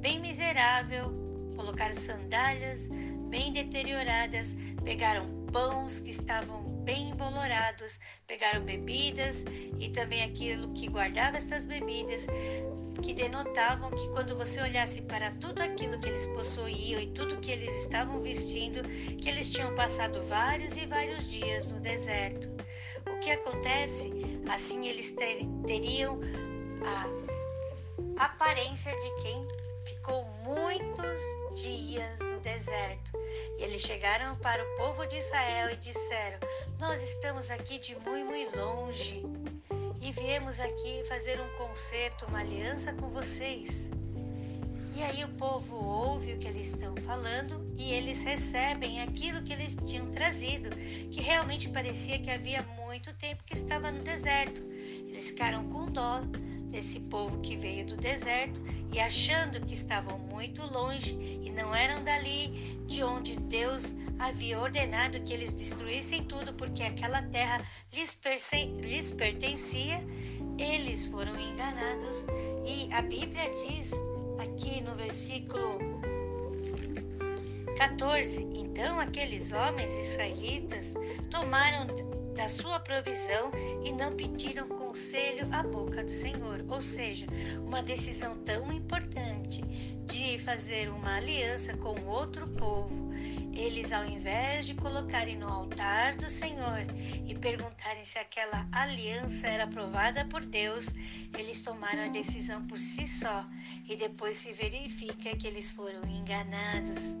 bem 0.00 0.20
miserável, 0.20 1.12
colocaram 1.56 1.96
sandálias, 1.96 2.88
bem 3.28 3.52
deterioradas, 3.52 4.56
pegaram 4.84 5.26
pães 5.52 6.00
que 6.00 6.10
estavam 6.10 6.62
bem 6.84 7.10
embolorados, 7.10 8.00
pegaram 8.26 8.64
bebidas 8.64 9.44
e 9.78 9.90
também 9.90 10.22
aquilo 10.22 10.72
que 10.72 10.88
guardava 10.88 11.36
essas 11.36 11.64
bebidas, 11.64 12.26
que 13.02 13.12
denotavam 13.12 13.90
que 13.90 14.08
quando 14.08 14.36
você 14.36 14.60
olhasse 14.60 15.02
para 15.02 15.30
tudo 15.32 15.60
aquilo 15.60 16.00
que 16.00 16.08
eles 16.08 16.26
possuíam 16.26 17.00
e 17.00 17.08
tudo 17.08 17.40
que 17.40 17.50
eles 17.50 17.74
estavam 17.76 18.20
vestindo, 18.22 18.82
que 19.16 19.28
eles 19.28 19.50
tinham 19.50 19.74
passado 19.74 20.22
vários 20.22 20.76
e 20.76 20.86
vários 20.86 21.30
dias 21.30 21.70
no 21.70 21.78
deserto. 21.80 22.48
O 23.06 23.18
que 23.20 23.30
acontece? 23.30 24.10
Assim 24.48 24.88
eles 24.88 25.12
ter, 25.12 25.46
teriam 25.66 26.18
a 28.16 28.24
aparência 28.24 28.92
de 28.92 29.22
quem 29.22 29.46
ficou 29.88 30.24
muitos 30.44 31.20
dias 31.60 32.18
no 32.20 32.40
deserto. 32.40 33.12
E 33.58 33.62
eles 33.62 33.82
chegaram 33.82 34.36
para 34.36 34.62
o 34.62 34.76
povo 34.76 35.06
de 35.06 35.16
Israel 35.16 35.70
e 35.70 35.76
disseram: 35.76 36.38
Nós 36.78 37.02
estamos 37.02 37.50
aqui 37.50 37.78
de 37.78 37.94
muito, 37.96 38.26
muito 38.26 38.58
longe 38.58 39.22
e 40.00 40.12
viemos 40.12 40.60
aqui 40.60 41.02
fazer 41.08 41.40
um 41.40 41.48
concerto, 41.56 42.26
uma 42.26 42.40
aliança 42.40 42.92
com 42.92 43.08
vocês. 43.10 43.90
E 44.94 45.02
aí 45.02 45.24
o 45.24 45.28
povo 45.28 45.76
ouve 45.76 46.32
o 46.32 46.38
que 46.38 46.48
eles 46.48 46.72
estão 46.72 46.96
falando 46.96 47.72
e 47.76 47.92
eles 47.92 48.24
recebem 48.24 49.00
aquilo 49.00 49.42
que 49.42 49.52
eles 49.52 49.76
tinham 49.76 50.10
trazido, 50.10 50.70
que 51.10 51.20
realmente 51.20 51.68
parecia 51.68 52.18
que 52.18 52.30
havia 52.30 52.62
muito 52.62 53.14
tempo 53.14 53.44
que 53.44 53.54
estava 53.54 53.92
no 53.92 54.02
deserto. 54.02 54.60
Eles 54.70 55.30
ficaram 55.30 55.68
com 55.70 55.86
dó 55.86 56.20
desse 56.70 57.00
povo 57.00 57.40
que 57.40 57.56
veio 57.56 57.86
do 57.86 57.96
deserto 57.96 58.62
e 58.92 59.00
achando 59.00 59.64
que 59.64 59.74
estavam 59.74 60.18
muito 60.18 60.62
longe 60.70 61.12
e 61.42 61.50
não 61.50 61.74
eram 61.74 62.02
dali 62.04 62.78
de 62.86 63.02
onde 63.02 63.38
Deus 63.40 63.94
havia 64.18 64.58
ordenado 64.58 65.20
que 65.20 65.32
eles 65.32 65.52
destruíssem 65.52 66.24
tudo 66.24 66.52
porque 66.54 66.82
aquela 66.82 67.22
terra 67.22 67.64
lhes, 67.92 68.20
lhes 68.80 69.12
pertencia, 69.12 70.04
eles 70.58 71.06
foram 71.06 71.38
enganados. 71.38 72.26
E 72.66 72.92
a 72.92 73.02
Bíblia 73.02 73.50
diz 73.66 73.92
aqui 74.38 74.80
no 74.82 74.94
versículo 74.94 75.78
14: 77.76 78.42
Então 78.54 78.98
aqueles 78.98 79.52
homens 79.52 79.96
israelitas 79.96 80.94
tomaram 81.30 81.86
da 82.38 82.48
sua 82.48 82.78
provisão 82.78 83.50
e 83.84 83.90
não 83.90 84.14
pediram 84.14 84.68
conselho 84.68 85.48
à 85.50 85.60
boca 85.60 86.04
do 86.04 86.10
Senhor. 86.10 86.64
Ou 86.68 86.80
seja, 86.80 87.26
uma 87.66 87.82
decisão 87.82 88.38
tão 88.44 88.72
importante 88.72 89.60
de 90.06 90.38
fazer 90.38 90.88
uma 90.88 91.16
aliança 91.16 91.76
com 91.76 92.00
outro 92.06 92.46
povo. 92.50 93.12
Eles, 93.52 93.90
ao 93.90 94.06
invés 94.06 94.66
de 94.66 94.74
colocarem 94.74 95.36
no 95.36 95.48
altar 95.48 96.14
do 96.14 96.30
Senhor 96.30 96.86
e 97.26 97.34
perguntarem 97.34 98.04
se 98.04 98.20
aquela 98.20 98.68
aliança 98.70 99.48
era 99.48 99.64
aprovada 99.64 100.24
por 100.26 100.44
Deus, 100.44 100.90
eles 101.36 101.60
tomaram 101.62 102.04
a 102.04 102.08
decisão 102.08 102.64
por 102.68 102.78
si 102.78 103.08
só 103.08 103.44
e 103.84 103.96
depois 103.96 104.36
se 104.36 104.52
verifica 104.52 105.36
que 105.36 105.48
eles 105.48 105.72
foram 105.72 106.04
enganados. 106.08 107.16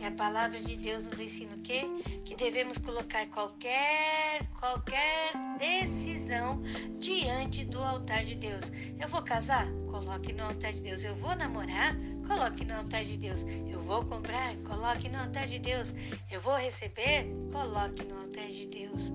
E 0.00 0.04
a 0.04 0.10
palavra 0.10 0.60
de 0.60 0.76
Deus 0.76 1.04
nos 1.04 1.18
ensina 1.20 1.54
o 1.54 1.60
quê? 1.60 1.84
Que 2.24 2.34
devemos 2.34 2.78
colocar 2.78 3.26
qualquer, 3.28 4.46
qualquer 4.58 5.32
decisão 5.58 6.62
diante 6.98 7.64
do 7.64 7.82
altar 7.82 8.24
de 8.24 8.34
Deus. 8.34 8.70
Eu 9.00 9.08
vou 9.08 9.22
casar? 9.22 9.66
Coloque 9.90 10.32
no 10.32 10.44
altar 10.44 10.72
de 10.72 10.80
Deus. 10.80 11.04
Eu 11.04 11.14
vou 11.14 11.34
namorar? 11.34 11.96
Coloque 12.26 12.64
no 12.64 12.74
altar 12.74 13.04
de 13.04 13.16
Deus. 13.16 13.44
Eu 13.68 13.80
vou 13.80 14.04
comprar? 14.04 14.56
Coloque 14.58 15.08
no 15.08 15.18
altar 15.18 15.46
de 15.46 15.58
Deus. 15.58 15.94
Eu 16.30 16.40
vou 16.40 16.56
receber? 16.56 17.26
Coloque 17.52 18.04
no 18.04 18.18
altar 18.18 18.48
de 18.48 18.66
Deus. 18.66 19.12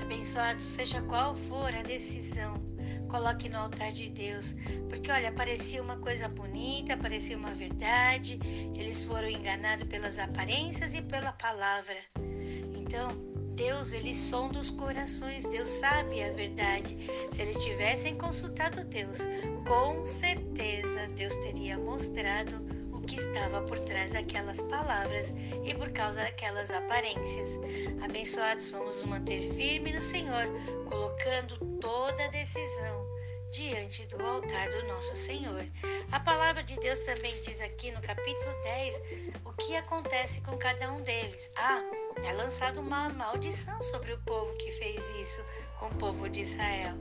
Abençoado 0.00 0.60
seja 0.60 1.02
qual 1.02 1.34
for 1.34 1.74
a 1.74 1.82
decisão 1.82 2.65
coloque 3.06 3.48
no 3.48 3.58
altar 3.58 3.92
de 3.92 4.08
Deus. 4.08 4.54
Porque 4.88 5.10
olha, 5.10 5.32
parecia 5.32 5.82
uma 5.82 5.96
coisa 5.96 6.28
bonita, 6.28 6.96
parecia 6.96 7.36
uma 7.36 7.54
verdade. 7.54 8.38
Eles 8.76 9.02
foram 9.02 9.28
enganados 9.28 9.88
pelas 9.88 10.18
aparências 10.18 10.94
e 10.94 11.02
pela 11.02 11.32
palavra. 11.32 11.96
Então, 12.74 13.16
Deus, 13.56 13.92
ele 13.92 14.14
sonda 14.14 14.58
os 14.58 14.68
corações, 14.68 15.46
Deus 15.48 15.68
sabe 15.68 16.22
a 16.22 16.30
verdade. 16.30 16.96
Se 17.32 17.40
eles 17.40 17.56
tivessem 17.64 18.16
consultado 18.16 18.84
Deus, 18.84 19.20
com 19.66 20.04
certeza 20.04 21.08
Deus 21.16 21.34
teria 21.36 21.78
mostrado 21.78 22.54
que 23.06 23.16
estava 23.16 23.62
por 23.62 23.78
trás 23.80 24.12
daquelas 24.12 24.60
palavras 24.62 25.34
e 25.64 25.74
por 25.74 25.90
causa 25.90 26.22
daquelas 26.22 26.70
aparências. 26.70 27.58
Abençoados 28.02 28.70
vamos 28.70 28.96
nos 28.96 29.04
manter 29.04 29.42
firmes 29.42 29.94
no 29.94 30.02
Senhor, 30.02 30.46
colocando 30.88 31.58
toda 31.80 32.28
decisão 32.28 33.06
diante 33.52 34.04
do 34.06 34.22
altar 34.22 34.68
do 34.70 34.86
nosso 34.88 35.16
Senhor. 35.16 35.64
A 36.12 36.20
palavra 36.20 36.62
de 36.62 36.76
Deus 36.76 37.00
também 37.00 37.34
diz 37.42 37.60
aqui 37.60 37.90
no 37.92 38.02
capítulo 38.02 38.52
10 38.64 39.02
o 39.44 39.52
que 39.52 39.76
acontece 39.76 40.40
com 40.42 40.56
cada 40.58 40.92
um 40.92 41.00
deles. 41.02 41.50
Ah, 41.56 41.82
é 42.24 42.32
lançada 42.32 42.80
uma 42.80 43.08
maldição 43.10 43.80
sobre 43.82 44.12
o 44.12 44.18
povo 44.20 44.56
que 44.58 44.70
fez 44.72 45.02
isso 45.20 45.42
com 45.78 45.86
o 45.86 45.94
povo 45.94 46.28
de 46.28 46.40
Israel. 46.40 46.94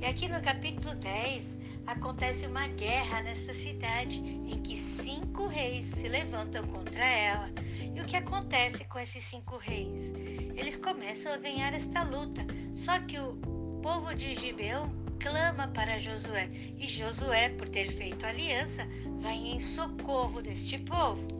E 0.00 0.04
aqui 0.04 0.28
no 0.28 0.40
capítulo 0.40 0.94
10 0.94 1.58
acontece 1.86 2.46
uma 2.46 2.68
guerra 2.68 3.22
nesta 3.22 3.52
cidade 3.52 4.20
em 4.20 4.60
que 4.62 4.76
cinco 4.76 5.46
reis 5.46 5.86
se 5.86 6.08
levantam 6.08 6.66
contra 6.66 7.04
ela. 7.04 7.48
E 7.94 8.00
o 8.00 8.04
que 8.04 8.16
acontece 8.16 8.84
com 8.84 8.98
esses 8.98 9.24
cinco 9.24 9.56
reis? 9.56 10.12
Eles 10.56 10.76
começam 10.76 11.32
a 11.32 11.38
ganhar 11.38 11.72
esta 11.72 12.02
luta, 12.02 12.44
só 12.74 12.98
que 13.00 13.18
o 13.18 13.34
povo 13.82 14.14
de 14.14 14.34
Gibeão 14.34 14.88
clama 15.18 15.68
para 15.68 15.98
Josué 15.98 16.48
e 16.78 16.86
Josué, 16.86 17.50
por 17.50 17.68
ter 17.68 17.90
feito 17.90 18.24
aliança, 18.24 18.86
vai 19.18 19.36
em 19.36 19.58
socorro 19.58 20.42
deste 20.42 20.78
povo. 20.78 21.37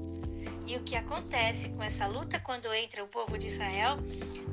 E 0.68 0.76
o 0.76 0.82
que 0.82 0.94
acontece 0.94 1.70
com 1.70 1.82
essa 1.82 2.06
luta 2.06 2.38
quando 2.38 2.70
entra 2.74 3.02
o 3.02 3.08
povo 3.08 3.38
de 3.38 3.46
Israel? 3.46 3.96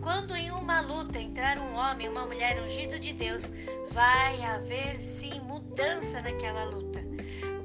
Quando 0.02 0.34
em 0.34 0.50
uma 0.50 0.80
luta 0.80 1.20
entrar 1.20 1.58
um 1.58 1.76
homem, 1.76 2.08
uma 2.08 2.26
mulher 2.26 2.58
ungido 2.64 2.98
de 2.98 3.12
Deus, 3.12 3.52
vai 3.92 4.42
haver 4.44 5.02
sim 5.02 5.42
mudança 5.42 6.22
naquela 6.22 6.64
luta. 6.64 7.04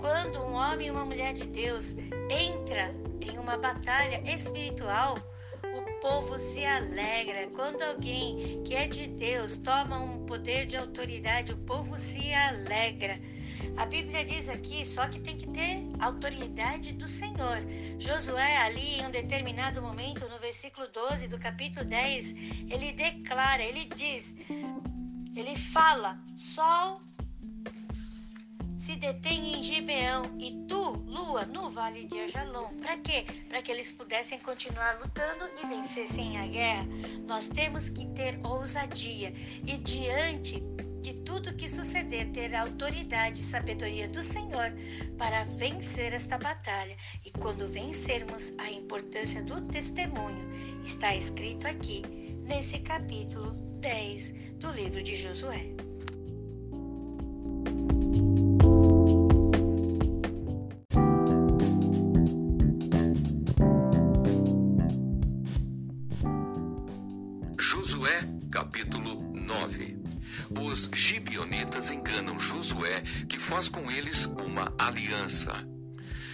Quando 0.00 0.40
um 0.40 0.54
homem 0.54 0.88
e 0.88 0.90
uma 0.90 1.04
mulher 1.04 1.32
de 1.32 1.46
Deus 1.46 1.94
entra 2.28 2.92
em 3.20 3.38
uma 3.38 3.56
batalha 3.56 4.20
espiritual, 4.28 5.16
o 5.62 6.00
povo 6.00 6.36
se 6.36 6.64
alegra. 6.64 7.46
Quando 7.54 7.82
alguém 7.82 8.64
que 8.64 8.74
é 8.74 8.88
de 8.88 9.06
Deus 9.06 9.58
toma 9.58 9.96
um 10.00 10.26
poder 10.26 10.66
de 10.66 10.76
autoridade, 10.76 11.52
o 11.52 11.56
povo 11.58 11.96
se 11.96 12.34
alegra. 12.34 13.16
A 13.76 13.86
Bíblia 13.86 14.24
diz 14.24 14.48
aqui 14.48 14.84
só 14.84 15.08
que 15.08 15.20
tem 15.20 15.36
que 15.36 15.48
ter 15.48 15.86
autoridade 16.00 16.92
do 16.92 17.08
Senhor. 17.08 17.58
Josué, 17.98 18.58
ali 18.58 19.00
em 19.00 19.06
um 19.06 19.10
determinado 19.10 19.80
momento, 19.80 20.28
no 20.28 20.38
versículo 20.38 20.86
12 20.88 21.28
do 21.28 21.38
capítulo 21.38 21.84
10, 21.84 22.34
ele 22.70 22.92
declara, 22.92 23.62
ele 23.62 23.84
diz, 23.94 24.36
ele 25.34 25.56
fala: 25.56 26.18
Sol 26.36 27.02
se 28.80 28.96
detém 28.96 29.58
em 29.58 29.62
Gibeão 29.62 30.36
e 30.38 30.64
tu, 30.66 30.92
lua, 31.06 31.44
no 31.44 31.68
vale 31.70 32.06
de 32.06 32.18
Ajalon. 32.20 32.68
Para 32.80 32.96
quê? 32.96 33.26
Para 33.46 33.60
que 33.60 33.70
eles 33.70 33.92
pudessem 33.92 34.38
continuar 34.38 34.98
lutando 35.00 35.50
e 35.62 35.66
vencessem 35.66 36.38
a 36.38 36.46
guerra. 36.46 36.86
Nós 37.26 37.48
temos 37.48 37.90
que 37.90 38.06
ter 38.14 38.40
ousadia 38.42 39.34
e 39.66 39.76
diante 39.76 40.62
de 41.00 41.14
tudo 41.14 41.54
que 41.54 41.68
suceder 41.68 42.30
ter 42.30 42.54
a 42.54 42.62
autoridade 42.62 43.38
e 43.38 43.42
sabedoria 43.42 44.08
do 44.08 44.22
Senhor 44.22 44.72
para 45.16 45.44
vencer 45.44 46.12
esta 46.12 46.38
batalha. 46.38 46.96
E 47.24 47.30
quando 47.30 47.68
vencermos, 47.68 48.54
a 48.58 48.70
importância 48.70 49.42
do 49.42 49.60
testemunho 49.62 50.48
está 50.84 51.14
escrito 51.14 51.66
aqui 51.66 52.02
nesse 52.44 52.78
capítulo 52.80 53.52
10 53.80 54.56
do 54.58 54.70
livro 54.70 55.02
de 55.02 55.14
Josué. 55.16 55.89
Gibionitas 71.80 71.90
enganam 71.90 72.38
Josué, 72.38 73.02
que 73.28 73.38
faz 73.38 73.68
com 73.68 73.90
eles 73.90 74.26
uma 74.26 74.72
aliança. 74.78 75.66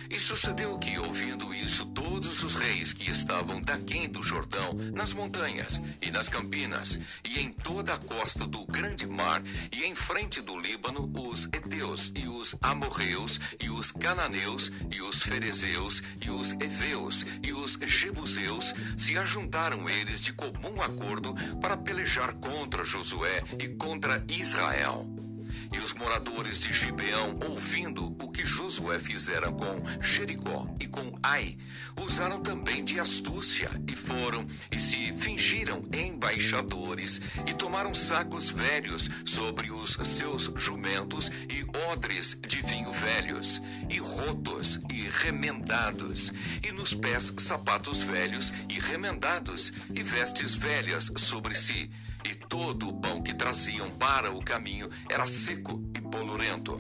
E 0.09 0.21
sucedeu 0.21 0.79
que, 0.79 0.97
ouvindo 0.99 1.53
isso, 1.53 1.85
todos 1.87 2.45
os 2.45 2.55
reis 2.55 2.93
que 2.93 3.11
estavam 3.11 3.61
daquém 3.61 4.09
do 4.09 4.23
Jordão, 4.23 4.73
nas 4.95 5.13
montanhas 5.13 5.83
e 6.01 6.13
nas 6.13 6.29
campinas, 6.29 7.01
e 7.25 7.41
em 7.41 7.51
toda 7.51 7.95
a 7.95 7.99
costa 7.99 8.47
do 8.47 8.65
grande 8.67 9.05
mar, 9.05 9.43
e 9.73 9.83
em 9.83 9.97
frente 9.97 10.41
do 10.41 10.57
Líbano, 10.57 11.11
os 11.13 11.47
Eteus, 11.47 12.13
e 12.15 12.29
os 12.29 12.55
Amorreus, 12.63 13.41
e 13.61 13.69
os 13.69 13.91
Cananeus, 13.91 14.71
e 14.93 15.03
os 15.03 15.23
Ferezeus, 15.23 16.01
e 16.25 16.31
os 16.31 16.53
Eveus, 16.53 17.27
e 17.43 17.53
os 17.53 17.73
Jebuseus, 17.73 18.75
se 18.97 19.19
ajuntaram 19.19 19.91
eles 19.91 20.23
de 20.23 20.33
comum 20.33 20.81
acordo 20.81 21.35
para 21.61 21.77
pelejar 21.77 22.33
contra 22.35 22.85
Josué 22.85 23.43
e 23.59 23.71
contra 23.71 24.25
Israel. 24.29 25.26
E 25.73 25.79
os 25.79 25.93
moradores 25.95 26.61
de 26.61 26.73
Gibeão, 26.73 27.39
ouvindo 27.49 28.07
o 28.23 28.31
que 28.31 28.45
Josué 28.45 28.99
fizera 28.99 29.51
com 29.51 29.83
Jericó 30.01 30.67
e 30.81 30.87
com 30.87 31.19
Ai, 31.23 31.57
usaram 31.97 32.41
também 32.41 32.85
de 32.85 33.01
astúcia 33.01 33.71
e 33.87 33.97
foram 33.97 34.47
e 34.71 34.79
se 34.79 35.13
fingiram 35.15 35.83
embaixadores 35.93 37.21
e 37.47 37.55
tomaram 37.55 37.93
sacos 37.95 38.49
velhos 38.49 39.11
sobre 39.25 39.71
os 39.71 39.97
seus 40.05 40.51
jumentos 40.57 41.31
e 41.49 41.65
odres 41.91 42.39
de 42.47 42.63
vinho 42.63 42.93
velhos 42.93 43.61
e 43.91 43.99
rotos 43.99 44.81
e 44.93 45.09
remendados 45.09 46.33
e 46.63 46.73
nos 46.73 46.95
pés 46.95 47.33
sapatos 47.39 48.03
velhos 48.03 48.53
e 48.69 48.79
remendados 48.79 49.73
e 49.95 50.03
vestes 50.03 50.55
velhas 50.55 51.13
sobre 51.17 51.55
si 51.55 51.91
e 52.27 52.35
todo 52.35 52.89
o 52.89 53.01
pão 53.01 53.23
que 53.23 53.33
traziam 53.33 53.89
para 53.91 54.33
o 54.33 54.43
caminho 54.43 54.91
era 55.09 55.27
seco 55.27 55.81
e 55.95 56.01
polurento. 56.01 56.77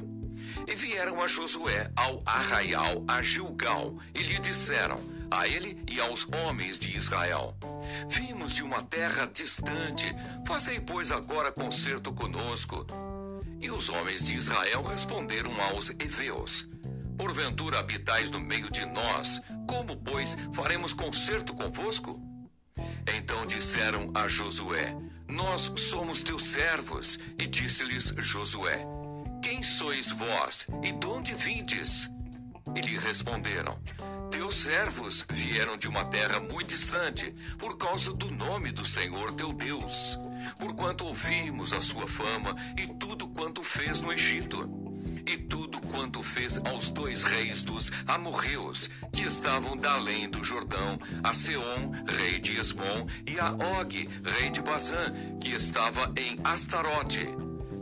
E 0.66 0.74
vieram 0.74 1.22
a 1.22 1.28
Josué 1.28 1.92
ao 1.94 2.20
arraial 2.26 3.04
a 3.06 3.22
Gilgal 3.22 3.94
e 4.12 4.22
lhe 4.22 4.38
disseram, 4.40 5.00
a 5.30 5.46
ele 5.46 5.82
e 5.88 6.00
aos 6.00 6.26
homens 6.32 6.78
de 6.78 6.96
Israel: 6.96 7.56
Vimos 8.08 8.54
de 8.54 8.64
uma 8.64 8.82
terra 8.82 9.26
distante, 9.26 10.06
fazei, 10.44 10.80
pois, 10.80 11.12
agora 11.12 11.52
concerto 11.52 12.12
conosco. 12.12 12.84
E 13.60 13.70
os 13.70 13.88
homens 13.88 14.24
de 14.24 14.34
Israel 14.34 14.82
responderam 14.82 15.52
aos 15.62 15.90
heveus: 15.90 16.68
Porventura 17.16 17.78
habitais 17.78 18.32
no 18.32 18.40
meio 18.40 18.70
de 18.70 18.84
nós, 18.84 19.40
como, 19.68 19.96
pois, 19.96 20.36
faremos 20.52 20.92
concerto 20.92 21.54
convosco? 21.54 22.20
Então 23.16 23.46
disseram 23.46 24.10
a 24.14 24.26
Josué: 24.26 24.96
nós 25.28 25.72
somos 25.76 26.22
teus 26.22 26.44
servos. 26.46 27.18
E 27.38 27.46
disse-lhes 27.46 28.14
Josué: 28.18 28.86
Quem 29.42 29.62
sois 29.62 30.10
vós 30.10 30.66
e 30.82 30.92
de 30.92 31.06
onde 31.06 31.34
vindes? 31.34 32.10
E 32.74 32.80
lhe 32.80 32.98
responderam: 32.98 33.78
Teus 34.30 34.56
servos 34.56 35.24
vieram 35.30 35.76
de 35.76 35.88
uma 35.88 36.04
terra 36.04 36.40
muito 36.40 36.68
distante, 36.68 37.34
por 37.58 37.76
causa 37.76 38.12
do 38.12 38.30
nome 38.30 38.72
do 38.72 38.84
Senhor 38.84 39.32
teu 39.34 39.52
Deus, 39.52 40.18
porquanto 40.58 41.06
ouvimos 41.06 41.72
a 41.72 41.80
sua 41.80 42.06
fama 42.06 42.54
e 42.76 42.86
tudo 42.94 43.28
quanto 43.28 43.62
fez 43.62 44.00
no 44.00 44.12
Egito 44.12 44.68
e 45.26 45.38
tudo 45.38 45.65
quanto 45.96 46.22
fez 46.22 46.58
aos 46.58 46.90
dois 46.90 47.22
reis 47.22 47.62
dos 47.62 47.90
amorreus, 48.06 48.90
que 49.10 49.22
estavam 49.22 49.74
da 49.74 49.94
além 49.94 50.28
do 50.28 50.44
Jordão, 50.44 51.00
a 51.24 51.32
Seom, 51.32 51.90
rei 52.06 52.38
de 52.38 52.60
Esbom, 52.60 53.06
e 53.26 53.40
a 53.40 53.50
Og, 53.50 54.06
rei 54.22 54.50
de 54.50 54.60
Bazã, 54.60 55.10
que 55.40 55.52
estava 55.52 56.12
em 56.14 56.38
Astarote. 56.44 57.26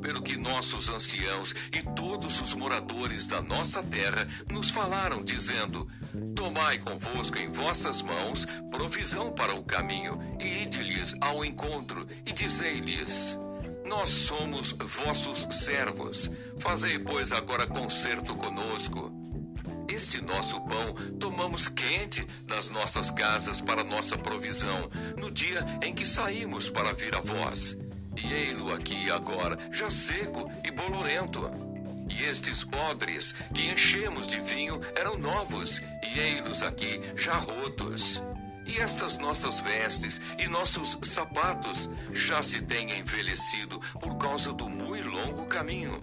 Pelo 0.00 0.22
que 0.22 0.36
nossos 0.36 0.88
anciãos 0.88 1.56
e 1.72 1.82
todos 1.96 2.40
os 2.40 2.54
moradores 2.54 3.26
da 3.26 3.42
nossa 3.42 3.82
terra 3.82 4.28
nos 4.48 4.70
falaram, 4.70 5.24
dizendo: 5.24 5.88
Tomai 6.36 6.78
convosco 6.78 7.38
em 7.38 7.50
vossas 7.50 8.00
mãos 8.00 8.46
provisão 8.70 9.32
para 9.32 9.56
o 9.56 9.64
caminho, 9.64 10.20
e 10.38 10.62
ide-lhes 10.62 11.16
ao 11.20 11.44
encontro, 11.44 12.06
e 12.24 12.32
dizei-lhes: 12.32 13.40
nós 13.84 14.10
somos 14.10 14.72
vossos 14.72 15.46
servos. 15.50 16.30
Fazei, 16.58 16.98
pois, 16.98 17.32
agora 17.32 17.66
concerto 17.66 18.34
conosco. 18.34 19.12
Este 19.88 20.20
nosso 20.20 20.60
pão 20.62 20.94
tomamos 21.20 21.68
quente 21.68 22.26
das 22.46 22.70
nossas 22.70 23.10
casas 23.10 23.60
para 23.60 23.84
nossa 23.84 24.16
provisão, 24.16 24.90
no 25.16 25.30
dia 25.30 25.64
em 25.82 25.94
que 25.94 26.06
saímos 26.06 26.70
para 26.70 26.92
vir 26.92 27.14
a 27.14 27.20
vós. 27.20 27.78
E 28.16 28.32
ei-lo 28.32 28.72
aqui 28.72 29.10
agora, 29.10 29.58
já 29.70 29.90
seco 29.90 30.50
e 30.64 30.70
bolorento. 30.70 31.50
E 32.08 32.24
estes 32.24 32.66
odres 32.90 33.34
que 33.54 33.66
enchemos 33.68 34.26
de 34.28 34.40
vinho 34.40 34.80
eram 34.94 35.18
novos, 35.18 35.82
e 36.02 36.18
ei-los 36.18 36.62
aqui 36.62 37.00
já 37.16 37.34
rotos. 37.34 38.22
E 38.66 38.78
estas 38.80 39.18
nossas 39.18 39.60
vestes 39.60 40.20
e 40.38 40.48
nossos 40.48 40.98
sapatos 41.02 41.90
já 42.12 42.42
se 42.42 42.62
têm 42.62 42.98
envelhecido 42.98 43.80
por 44.00 44.16
causa 44.16 44.52
do 44.52 44.68
muito 44.68 45.08
longo 45.08 45.46
caminho. 45.46 46.02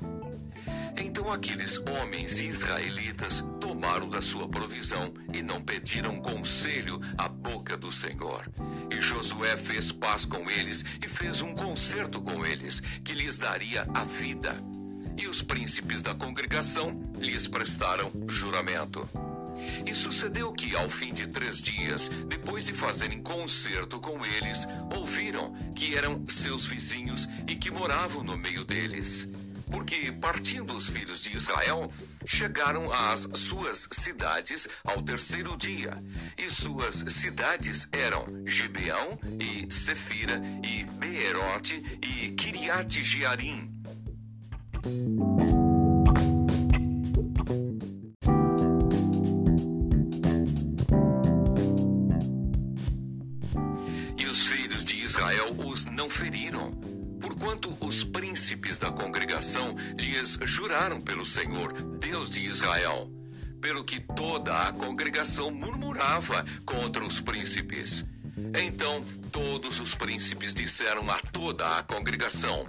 Então 0.98 1.32
aqueles 1.32 1.78
homens 1.78 2.42
israelitas 2.42 3.44
tomaram 3.60 4.10
da 4.10 4.22
sua 4.22 4.48
provisão 4.48 5.14
e 5.34 5.42
não 5.42 5.62
pediram 5.62 6.18
conselho 6.18 7.00
à 7.18 7.28
boca 7.28 7.78
do 7.78 7.92
Senhor. 7.92 8.46
E 8.90 9.00
Josué 9.00 9.58
fez 9.58 9.92
paz 9.92 10.26
com 10.26 10.50
eles 10.50 10.84
e 11.04 11.08
fez 11.08 11.42
um 11.42 11.56
concerto 11.56 12.22
com 12.22 12.46
eles, 12.46 12.82
que 13.04 13.14
lhes 13.14 13.38
daria 13.38 13.88
a 13.94 14.04
vida. 14.04 14.56
E 15.18 15.28
os 15.28 15.42
príncipes 15.42 16.02
da 16.02 16.14
congregação 16.14 17.02
lhes 17.18 17.48
prestaram 17.48 18.12
juramento. 18.28 19.08
E 19.86 19.94
sucedeu 19.94 20.52
que, 20.54 20.76
ao 20.76 20.90
fim 20.90 21.14
de 21.14 21.28
três 21.28 21.62
dias, 21.62 22.10
depois 22.28 22.66
de 22.66 22.74
fazerem 22.74 23.22
concerto 23.22 24.00
com 24.00 24.26
eles, 24.26 24.68
ouviram 24.96 25.54
que 25.76 25.96
eram 25.96 26.24
seus 26.28 26.66
vizinhos 26.66 27.28
e 27.48 27.56
que 27.56 27.72
moravam 27.72 28.24
no 28.24 28.38
meio 28.38 28.64
deles. 28.64 29.30
Porque, 29.72 30.12
partindo 30.12 30.76
os 30.76 30.90
filhos 30.90 31.24
de 31.24 31.36
Israel, 31.36 31.90
chegaram 32.26 32.92
às 32.92 33.22
suas 33.36 33.88
cidades 33.92 34.68
ao 34.84 35.02
terceiro 35.02 35.56
dia. 35.56 36.04
E 36.38 36.50
suas 36.50 37.06
cidades 37.08 37.88
eram 37.92 38.46
Gibeão 38.46 39.18
e 39.40 39.72
Sefira 39.72 40.42
e 40.62 40.84
Beerote 40.84 41.82
e 42.02 42.32
Kiriat 42.32 43.02
Jearim. 43.02 43.72
Porquanto 57.20 57.76
os 57.80 58.04
príncipes 58.04 58.78
da 58.78 58.92
congregação 58.92 59.76
lhes 59.98 60.40
juraram 60.44 61.02
pelo 61.02 61.26
Senhor, 61.26 61.74
Deus 62.00 62.30
de 62.30 62.40
Israel, 62.40 63.12
pelo 63.60 63.84
que 63.84 64.00
toda 64.00 64.64
a 64.64 64.72
congregação 64.72 65.50
murmurava 65.50 66.46
contra 66.66 67.04
os 67.04 67.20
príncipes. 67.20 68.06
Então 68.54 69.04
todos 69.32 69.80
os 69.80 69.96
príncipes 69.96 70.54
disseram 70.54 71.10
a 71.10 71.20
toda 71.20 71.78
a 71.78 71.84
congregação: 71.84 72.66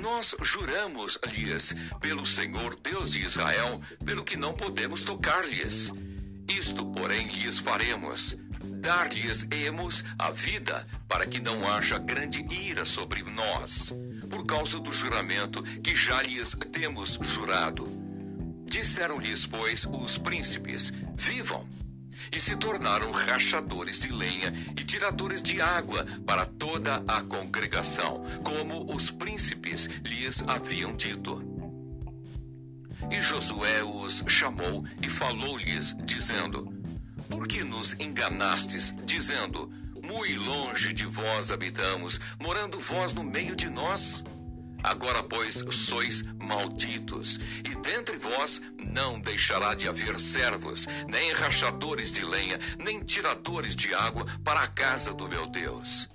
Nós 0.00 0.36
juramos-lhes 0.40 1.74
pelo 2.00 2.24
Senhor 2.24 2.76
Deus 2.82 3.12
de 3.12 3.24
Israel, 3.24 3.80
pelo 4.04 4.24
que 4.24 4.36
não 4.36 4.54
podemos 4.54 5.04
tocar-lhes. 5.04 5.92
Isto, 6.48 6.84
porém, 6.86 7.28
lhes 7.28 7.58
faremos: 7.58 8.36
dar-lhes-emos 8.64 10.04
a 10.18 10.30
vida, 10.30 10.86
para 11.08 11.26
que 11.26 11.40
não 11.40 11.68
haja 11.68 11.98
grande 11.98 12.44
ira 12.52 12.84
sobre 12.84 13.22
nós, 13.22 13.94
por 14.28 14.44
causa 14.44 14.78
do 14.80 14.90
juramento 14.90 15.62
que 15.82 15.94
já 15.94 16.22
lhes 16.22 16.56
temos 16.72 17.18
jurado. 17.22 17.88
Disseram-lhes, 18.66 19.46
pois, 19.46 19.84
os 19.84 20.18
príncipes: 20.18 20.92
Vivam! 21.16 21.68
E 22.32 22.40
se 22.40 22.56
tornaram 22.56 23.10
rachadores 23.12 24.00
de 24.00 24.10
lenha 24.10 24.52
e 24.76 24.82
tiradores 24.82 25.42
de 25.42 25.60
água 25.60 26.04
para 26.26 26.46
toda 26.46 27.04
a 27.06 27.22
congregação, 27.22 28.24
como 28.42 28.92
os 28.92 29.10
príncipes 29.10 29.86
lhes 30.02 30.42
haviam 30.46 30.96
dito. 30.96 31.54
E 33.10 33.20
Josué 33.20 33.84
os 33.84 34.24
chamou 34.26 34.84
e 35.02 35.08
falou-lhes, 35.08 35.94
dizendo: 36.04 36.73
Por 37.34 37.48
que 37.48 37.64
nos 37.64 37.94
enganastes, 37.98 38.94
dizendo: 39.04 39.68
Muito 40.00 40.40
longe 40.40 40.92
de 40.92 41.04
vós 41.04 41.50
habitamos, 41.50 42.20
morando 42.40 42.78
vós 42.78 43.12
no 43.12 43.24
meio 43.24 43.56
de 43.56 43.68
nós? 43.68 44.22
Agora, 44.80 45.20
pois, 45.20 45.64
sois 45.70 46.22
malditos, 46.40 47.40
e 47.64 47.74
dentre 47.82 48.16
vós 48.18 48.62
não 48.78 49.18
deixará 49.18 49.74
de 49.74 49.88
haver 49.88 50.20
servos, 50.20 50.86
nem 51.08 51.32
rachadores 51.32 52.12
de 52.12 52.24
lenha, 52.24 52.60
nem 52.78 53.00
tiradores 53.00 53.74
de 53.74 53.92
água 53.92 54.24
para 54.44 54.60
a 54.60 54.68
casa 54.68 55.12
do 55.12 55.28
meu 55.28 55.48
Deus. 55.48 56.08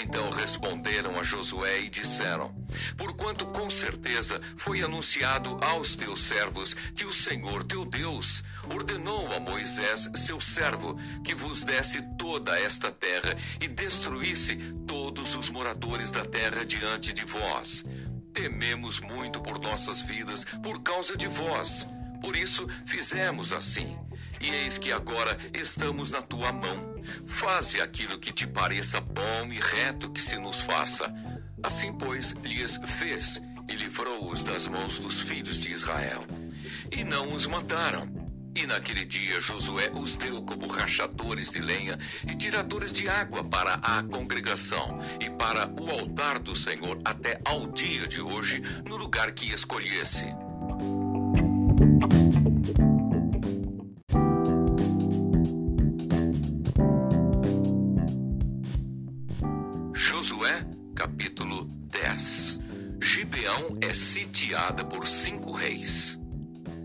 Então 0.00 0.30
responderam 0.30 1.18
a 1.18 1.22
Josué 1.22 1.80
e 1.82 1.90
disseram: 1.90 2.54
Porquanto 2.96 3.46
com 3.46 3.68
certeza 3.70 4.40
foi 4.56 4.82
anunciado 4.82 5.58
aos 5.62 5.96
teus 5.96 6.22
servos 6.22 6.74
que 6.94 7.04
o 7.04 7.12
Senhor 7.12 7.62
teu 7.64 7.84
Deus 7.84 8.42
ordenou 8.70 9.32
a 9.32 9.40
Moisés, 9.40 10.10
seu 10.14 10.40
servo, 10.40 10.98
que 11.24 11.34
vos 11.34 11.64
desse 11.64 12.02
toda 12.16 12.58
esta 12.58 12.90
terra 12.90 13.36
e 13.60 13.68
destruísse 13.68 14.56
todos 14.86 15.36
os 15.36 15.50
moradores 15.50 16.10
da 16.10 16.24
terra 16.24 16.64
diante 16.64 17.12
de 17.12 17.24
vós. 17.24 17.84
Tememos 18.32 19.00
muito 19.00 19.40
por 19.40 19.58
nossas 19.58 20.00
vidas 20.00 20.44
por 20.62 20.82
causa 20.82 21.16
de 21.16 21.28
vós. 21.28 21.86
Por 22.20 22.36
isso 22.36 22.66
fizemos 22.86 23.52
assim. 23.52 23.98
E 24.40 24.48
eis 24.50 24.78
que 24.78 24.90
agora 24.90 25.38
estamos 25.52 26.10
na 26.10 26.22
tua 26.22 26.52
mão. 26.52 26.91
Faze 27.26 27.80
aquilo 27.80 28.18
que 28.18 28.32
te 28.32 28.46
pareça 28.46 29.00
bom 29.00 29.52
e 29.52 29.58
reto 29.58 30.10
que 30.10 30.20
se 30.20 30.36
nos 30.36 30.62
faça. 30.62 31.12
Assim, 31.62 31.92
pois, 31.92 32.32
lhes 32.42 32.80
fez 32.98 33.40
e 33.68 33.74
livrou-os 33.74 34.44
das 34.44 34.66
mãos 34.66 34.98
dos 34.98 35.20
filhos 35.20 35.60
de 35.62 35.72
Israel. 35.72 36.24
E 36.90 37.04
não 37.04 37.32
os 37.32 37.46
mataram 37.46 38.22
e 38.54 38.66
naquele 38.66 39.04
dia 39.04 39.40
Josué 39.40 39.90
os 39.94 40.16
deu 40.16 40.42
como 40.42 40.66
rachadores 40.66 41.50
de 41.50 41.58
lenha 41.58 41.98
e 42.28 42.34
tiradores 42.34 42.92
de 42.92 43.08
água 43.08 43.42
para 43.42 43.74
a 43.74 44.02
congregação 44.02 44.98
e 45.18 45.30
para 45.30 45.68
o 45.68 45.90
altar 45.90 46.38
do 46.38 46.54
Senhor 46.54 47.00
até 47.04 47.40
ao 47.44 47.66
dia 47.68 48.06
de 48.06 48.20
hoje, 48.20 48.62
no 48.84 48.96
lugar 48.96 49.32
que 49.32 49.52
escolhesse. 49.52 50.26
É 63.92 63.94
sitiada 63.94 64.82
por 64.86 65.06
cinco 65.06 65.52
reis. 65.52 66.18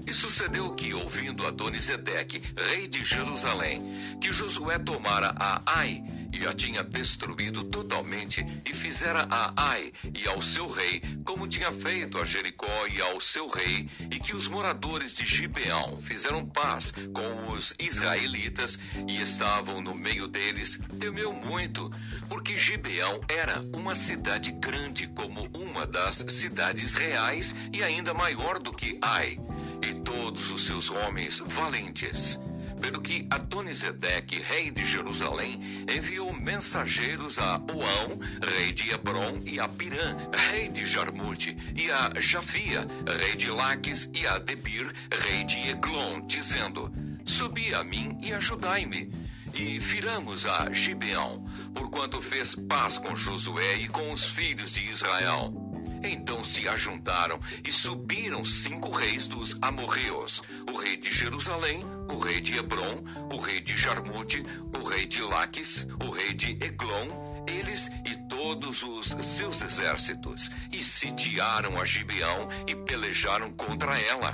E 0.06 0.14
sucedeu 0.14 0.72
que, 0.72 0.94
ouvindo 0.94 1.48
Adonisedeque, 1.48 2.42
rei 2.54 2.86
de 2.86 3.02
Jerusalém, 3.02 3.82
que 4.20 4.34
Josué 4.34 4.78
tomara 4.78 5.34
a 5.40 5.62
Ai 5.66 6.04
e 6.38 6.46
a 6.46 6.54
tinha 6.54 6.84
destruído 6.84 7.64
totalmente, 7.64 8.46
e 8.66 8.74
fizera 8.74 9.28
a 9.30 9.54
Ai 9.56 9.92
e 10.14 10.28
ao 10.28 10.42
seu 10.42 10.70
rei, 10.70 11.02
como 11.24 11.48
tinha 11.48 11.72
feito 11.72 12.20
a 12.20 12.26
Jericó 12.26 12.88
e 12.88 13.02
ao 13.02 13.20
seu 13.20 13.48
rei, 13.48 13.90
e 14.12 14.20
que 14.20 14.36
os 14.36 14.48
moradores 14.48 15.14
de 15.14 15.26
Gibeão 15.26 15.98
fizeram 16.02 16.46
paz 16.46 16.94
com 17.14 17.52
os 17.52 17.74
israelitas 17.80 18.80
e 19.08 19.22
estavam 19.22 19.82
no 19.82 19.96
meio 19.96 20.28
deles, 20.28 20.80
temeu 21.00 21.34
muito, 21.34 21.92
porque 22.30 22.56
Gibeão 22.56 23.20
era 23.28 23.62
uma 23.74 23.96
cidade 23.96 24.52
grande 24.52 25.08
como 25.08 25.50
uma 25.54 25.86
das 25.86 26.18
cidades 26.30 26.96
reais 26.96 27.56
e 27.74 27.84
ainda 27.84 28.14
maior 28.14 28.60
do 28.60 28.72
que 28.74 28.98
Ai 29.02 29.38
e 29.82 29.94
todos 30.02 30.52
os 30.52 30.66
seus 30.66 30.90
homens 30.90 31.40
valentes. 31.46 32.40
Pelo 32.82 33.02
que 33.02 33.28
Adonisedeque, 33.30 34.40
rei 34.40 34.72
de 34.72 34.86
Jerusalém, 34.86 35.86
enviou 35.90 36.32
mensageiros 36.34 37.40
a 37.40 37.58
Oão, 37.58 38.20
rei 38.42 38.72
de 38.72 38.92
Hebron, 38.92 39.42
e 39.46 39.60
a 39.60 39.68
Pirã, 39.68 40.16
rei 40.52 40.70
de 40.70 40.86
Jarmute, 40.86 41.58
e 41.76 41.92
a 41.92 42.14
Jafia, 42.20 42.88
rei 43.20 43.36
de 43.36 43.50
Laques, 43.50 44.10
e 44.14 44.28
a 44.28 44.38
Debir, 44.38 44.94
rei 45.12 45.44
de 45.44 45.70
Eglon, 45.70 46.26
dizendo: 46.28 46.92
Subi 47.26 47.74
a 47.74 47.84
mim 47.84 48.18
e 48.22 48.32
ajudai-me. 48.34 49.12
E 49.54 49.80
firamos 49.82 50.46
a 50.46 50.72
Gibeão, 50.72 51.44
porquanto 51.74 52.22
fez 52.22 52.54
paz 52.54 52.98
com 52.98 53.16
Josué 53.16 53.78
e 53.78 53.88
com 53.88 54.12
os 54.12 54.26
filhos 54.26 54.74
de 54.74 54.88
Israel. 54.88 55.67
Então 56.10 56.42
se 56.42 56.66
ajuntaram 56.70 57.38
e 57.66 57.70
subiram 57.70 58.46
cinco 58.46 58.92
reis 58.92 59.28
dos 59.28 59.58
amorreus: 59.62 60.42
o 60.72 60.78
rei 60.78 60.96
de 60.96 61.12
Jerusalém, 61.12 61.84
o 62.10 62.18
rei 62.18 62.40
de 62.40 62.56
Hebron, 62.56 63.04
o 63.30 63.38
rei 63.38 63.60
de 63.60 63.76
Jarmute, 63.76 64.42
o 64.74 64.88
rei 64.88 65.06
de 65.06 65.22
Laques, 65.22 65.86
o 66.02 66.10
rei 66.10 66.34
de 66.34 66.52
Eglon, 66.64 67.44
eles 67.46 67.92
e 68.06 68.16
todos 68.30 68.84
os 68.84 69.18
seus 69.22 69.62
exércitos, 69.62 70.50
e 70.72 70.82
sitiaram 70.82 71.78
a 71.78 71.84
Gibeão 71.84 72.48
e 72.66 72.74
pelejaram 72.74 73.52
contra 73.52 74.00
ela. 74.00 74.34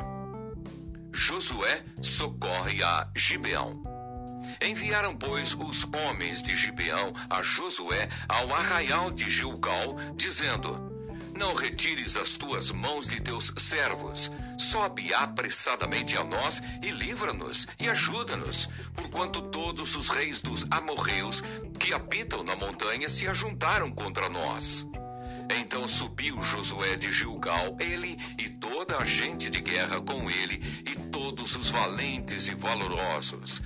Josué 1.12 1.84
socorre 2.04 2.84
a 2.84 3.10
Gibeão. 3.16 3.82
Enviaram, 4.62 5.16
pois, 5.16 5.54
os 5.54 5.84
homens 5.86 6.44
de 6.44 6.56
Gibeão 6.56 7.14
a 7.28 7.42
Josué 7.42 8.10
ao 8.30 8.54
arraial 8.54 9.10
de 9.10 9.28
Gilgal, 9.28 9.96
dizendo: 10.16 10.93
não 11.44 11.54
retires 11.54 12.16
as 12.16 12.38
tuas 12.38 12.72
mãos 12.72 13.06
de 13.06 13.20
teus 13.20 13.54
servos. 13.58 14.32
Sobe 14.58 15.14
apressadamente 15.14 16.16
a 16.16 16.24
nós 16.24 16.64
e 16.82 16.90
livra-nos 16.90 17.68
e 17.78 17.90
ajuda-nos, 17.90 18.70
porquanto 18.96 19.42
todos 19.50 19.94
os 19.98 20.08
reis 20.08 20.40
dos 20.40 20.66
amorreus 20.72 21.44
que 21.78 21.94
habitam 21.94 22.46
na 22.46 22.56
montanha 22.56 23.10
se 23.10 23.28
ajuntaram 23.28 23.92
contra 23.92 24.30
nós. 24.30 24.88
Então 25.60 25.86
subiu 25.86 26.42
Josué 26.42 26.96
de 26.96 27.12
Gilgal, 27.12 27.76
ele 27.78 28.18
e 28.40 28.48
toda 28.48 29.00
a 29.00 29.04
gente 29.04 29.50
de 29.50 29.60
guerra 29.60 30.00
com 30.00 30.32
ele, 30.32 30.64
e 30.90 30.96
todos 31.10 31.58
os 31.58 31.70
valentes 31.70 32.48
e 32.48 32.56
valorosos. 32.56 33.62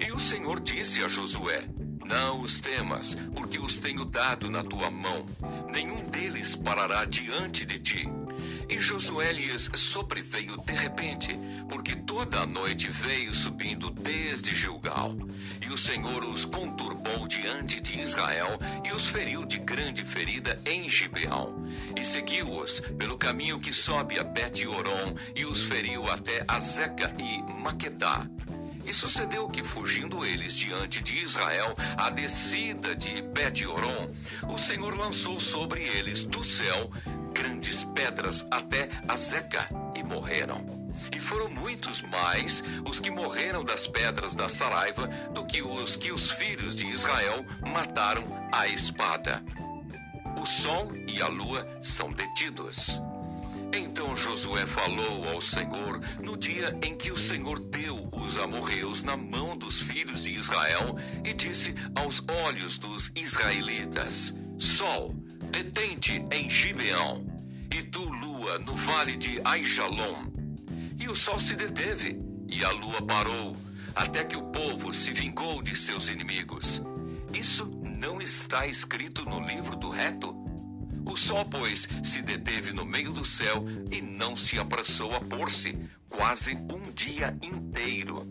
E 0.00 0.10
o 0.10 0.18
Senhor 0.18 0.58
disse 0.58 1.00
a 1.04 1.06
Josué: 1.06 1.62
não 2.10 2.40
os 2.40 2.60
temas, 2.60 3.16
porque 3.34 3.58
os 3.58 3.78
tenho 3.78 4.04
dado 4.04 4.50
na 4.50 4.64
tua 4.64 4.90
mão. 4.90 5.24
Nenhum 5.72 6.04
deles 6.06 6.56
parará 6.56 7.04
diante 7.04 7.64
de 7.64 7.78
ti. 7.78 8.08
E 8.68 8.78
Josué 8.78 9.32
lhes 9.32 9.70
sobreveio 9.74 10.56
de 10.58 10.72
repente, 10.72 11.38
porque 11.68 11.94
toda 11.94 12.40
a 12.40 12.46
noite 12.46 12.90
veio 12.90 13.32
subindo 13.32 13.90
desde 13.90 14.54
Gilgal. 14.54 15.16
E 15.60 15.68
o 15.68 15.78
Senhor 15.78 16.24
os 16.24 16.44
conturbou 16.44 17.28
diante 17.28 17.80
de 17.80 18.00
Israel 18.00 18.58
e 18.84 18.92
os 18.92 19.06
feriu 19.06 19.44
de 19.44 19.58
grande 19.58 20.04
ferida 20.04 20.60
em 20.66 20.88
Gibeão. 20.88 21.64
E 21.96 22.04
seguiu-os 22.04 22.80
pelo 22.98 23.16
caminho 23.16 23.60
que 23.60 23.72
sobe 23.72 24.18
a 24.18 24.24
Bet-Oron 24.24 25.14
e 25.36 25.44
os 25.44 25.64
feriu 25.66 26.10
até 26.10 26.44
Azeca 26.48 27.14
e 27.18 27.42
Maquedá. 27.62 28.28
E 28.90 28.92
sucedeu 28.92 29.48
que, 29.48 29.62
fugindo 29.62 30.26
eles 30.26 30.56
diante 30.56 31.00
de 31.00 31.16
Israel, 31.22 31.76
a 31.96 32.10
descida 32.10 32.92
de 32.96 33.22
Bet-Oron, 33.22 34.10
o 34.48 34.58
Senhor 34.58 34.98
lançou 34.98 35.38
sobre 35.38 35.84
eles 35.84 36.24
do 36.24 36.42
céu 36.42 36.90
grandes 37.32 37.84
pedras 37.84 38.44
até 38.50 38.90
Azeca 39.06 39.68
e 39.96 40.02
morreram. 40.02 40.90
E 41.14 41.20
foram 41.20 41.48
muitos 41.48 42.02
mais 42.02 42.64
os 42.84 42.98
que 42.98 43.12
morreram 43.12 43.64
das 43.64 43.86
pedras 43.86 44.34
da 44.34 44.48
Saraiva 44.48 45.06
do 45.32 45.46
que 45.46 45.62
os 45.62 45.94
que 45.94 46.10
os 46.10 46.32
filhos 46.32 46.74
de 46.74 46.84
Israel 46.88 47.46
mataram 47.60 48.24
à 48.50 48.66
espada. 48.66 49.40
o 50.36 50.44
sol 50.44 50.90
e 51.06 51.22
a 51.22 51.28
lua 51.28 51.64
são 51.80 52.12
detidos. 52.12 53.00
Então 53.72 54.16
Josué 54.16 54.66
falou 54.66 55.28
ao 55.28 55.40
Senhor 55.40 56.00
no 56.20 56.36
dia 56.36 56.76
em 56.82 56.96
que 56.96 57.12
o 57.12 57.16
Senhor 57.16 57.58
deu 57.58 58.08
os 58.12 58.36
amorreus 58.36 59.04
na 59.04 59.16
mão 59.16 59.56
dos 59.56 59.80
filhos 59.82 60.24
de 60.24 60.30
Israel 60.30 60.96
e 61.24 61.32
disse 61.32 61.74
aos 61.94 62.22
olhos 62.46 62.78
dos 62.78 63.12
israelitas: 63.14 64.34
Sol, 64.58 65.14
detente 65.50 66.24
em 66.32 66.50
Gibeão, 66.50 67.24
e 67.70 67.82
tu, 67.84 68.02
lua, 68.02 68.58
no 68.58 68.74
vale 68.74 69.16
de 69.16 69.40
Aishalom. 69.44 70.26
E 70.98 71.08
o 71.08 71.14
sol 71.14 71.38
se 71.38 71.54
deteve, 71.54 72.20
e 72.48 72.64
a 72.64 72.70
lua 72.72 73.00
parou, 73.02 73.56
até 73.94 74.24
que 74.24 74.36
o 74.36 74.42
povo 74.50 74.92
se 74.92 75.12
vingou 75.12 75.62
de 75.62 75.76
seus 75.76 76.08
inimigos. 76.08 76.82
Isso 77.32 77.66
não 77.82 78.20
está 78.20 78.66
escrito 78.66 79.24
no 79.24 79.40
livro 79.40 79.76
do 79.76 79.88
reto? 79.88 80.39
O 81.10 81.16
sol, 81.16 81.44
pois, 81.44 81.88
se 82.04 82.22
deteve 82.22 82.72
no 82.72 82.86
meio 82.86 83.12
do 83.12 83.24
céu 83.24 83.64
e 83.90 84.00
não 84.00 84.36
se 84.36 84.60
apressou 84.60 85.12
a 85.12 85.18
pôr-se, 85.18 85.76
quase 86.08 86.54
um 86.54 86.92
dia 86.92 87.36
inteiro. 87.42 88.24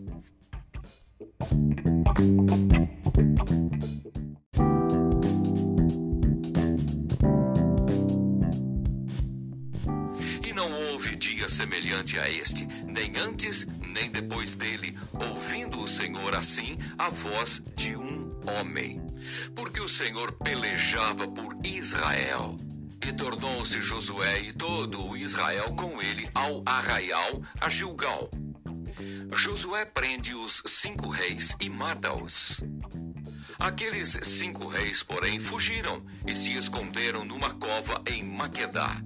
E 10.42 10.52
não 10.54 10.72
houve 10.72 11.16
dia 11.16 11.50
semelhante 11.50 12.18
a 12.18 12.30
este, 12.30 12.66
nem 12.86 13.14
antes 13.18 13.66
nem 13.92 14.10
depois 14.10 14.54
dele, 14.54 14.96
ouvindo 15.12 15.82
o 15.82 15.88
Senhor 15.88 16.34
assim 16.34 16.78
a 16.96 17.10
voz 17.10 17.62
de 17.76 17.94
um 17.94 18.40
homem. 18.48 19.02
Porque 19.54 19.80
o 19.80 19.88
Senhor 19.88 20.32
pelejava 20.32 21.28
por 21.28 21.54
Israel. 21.62 22.69
E 23.06 23.12
tornou-se 23.12 23.80
Josué 23.80 24.40
e 24.40 24.52
todo 24.52 25.04
o 25.04 25.16
Israel 25.16 25.74
com 25.74 26.00
ele 26.02 26.28
ao 26.34 26.62
arraial 26.66 27.42
a 27.60 27.68
Gilgal. 27.68 28.30
Josué 29.32 29.84
prende 29.84 30.34
os 30.34 30.62
cinco 30.66 31.08
reis 31.08 31.56
e 31.60 31.68
mata-os. 31.68 32.60
Aqueles 33.58 34.18
cinco 34.22 34.66
reis, 34.66 35.02
porém, 35.02 35.38
fugiram 35.38 36.04
e 36.26 36.34
se 36.34 36.52
esconderam 36.54 37.24
numa 37.24 37.50
cova 37.50 38.02
em 38.06 38.22
Maquedá. 38.24 39.02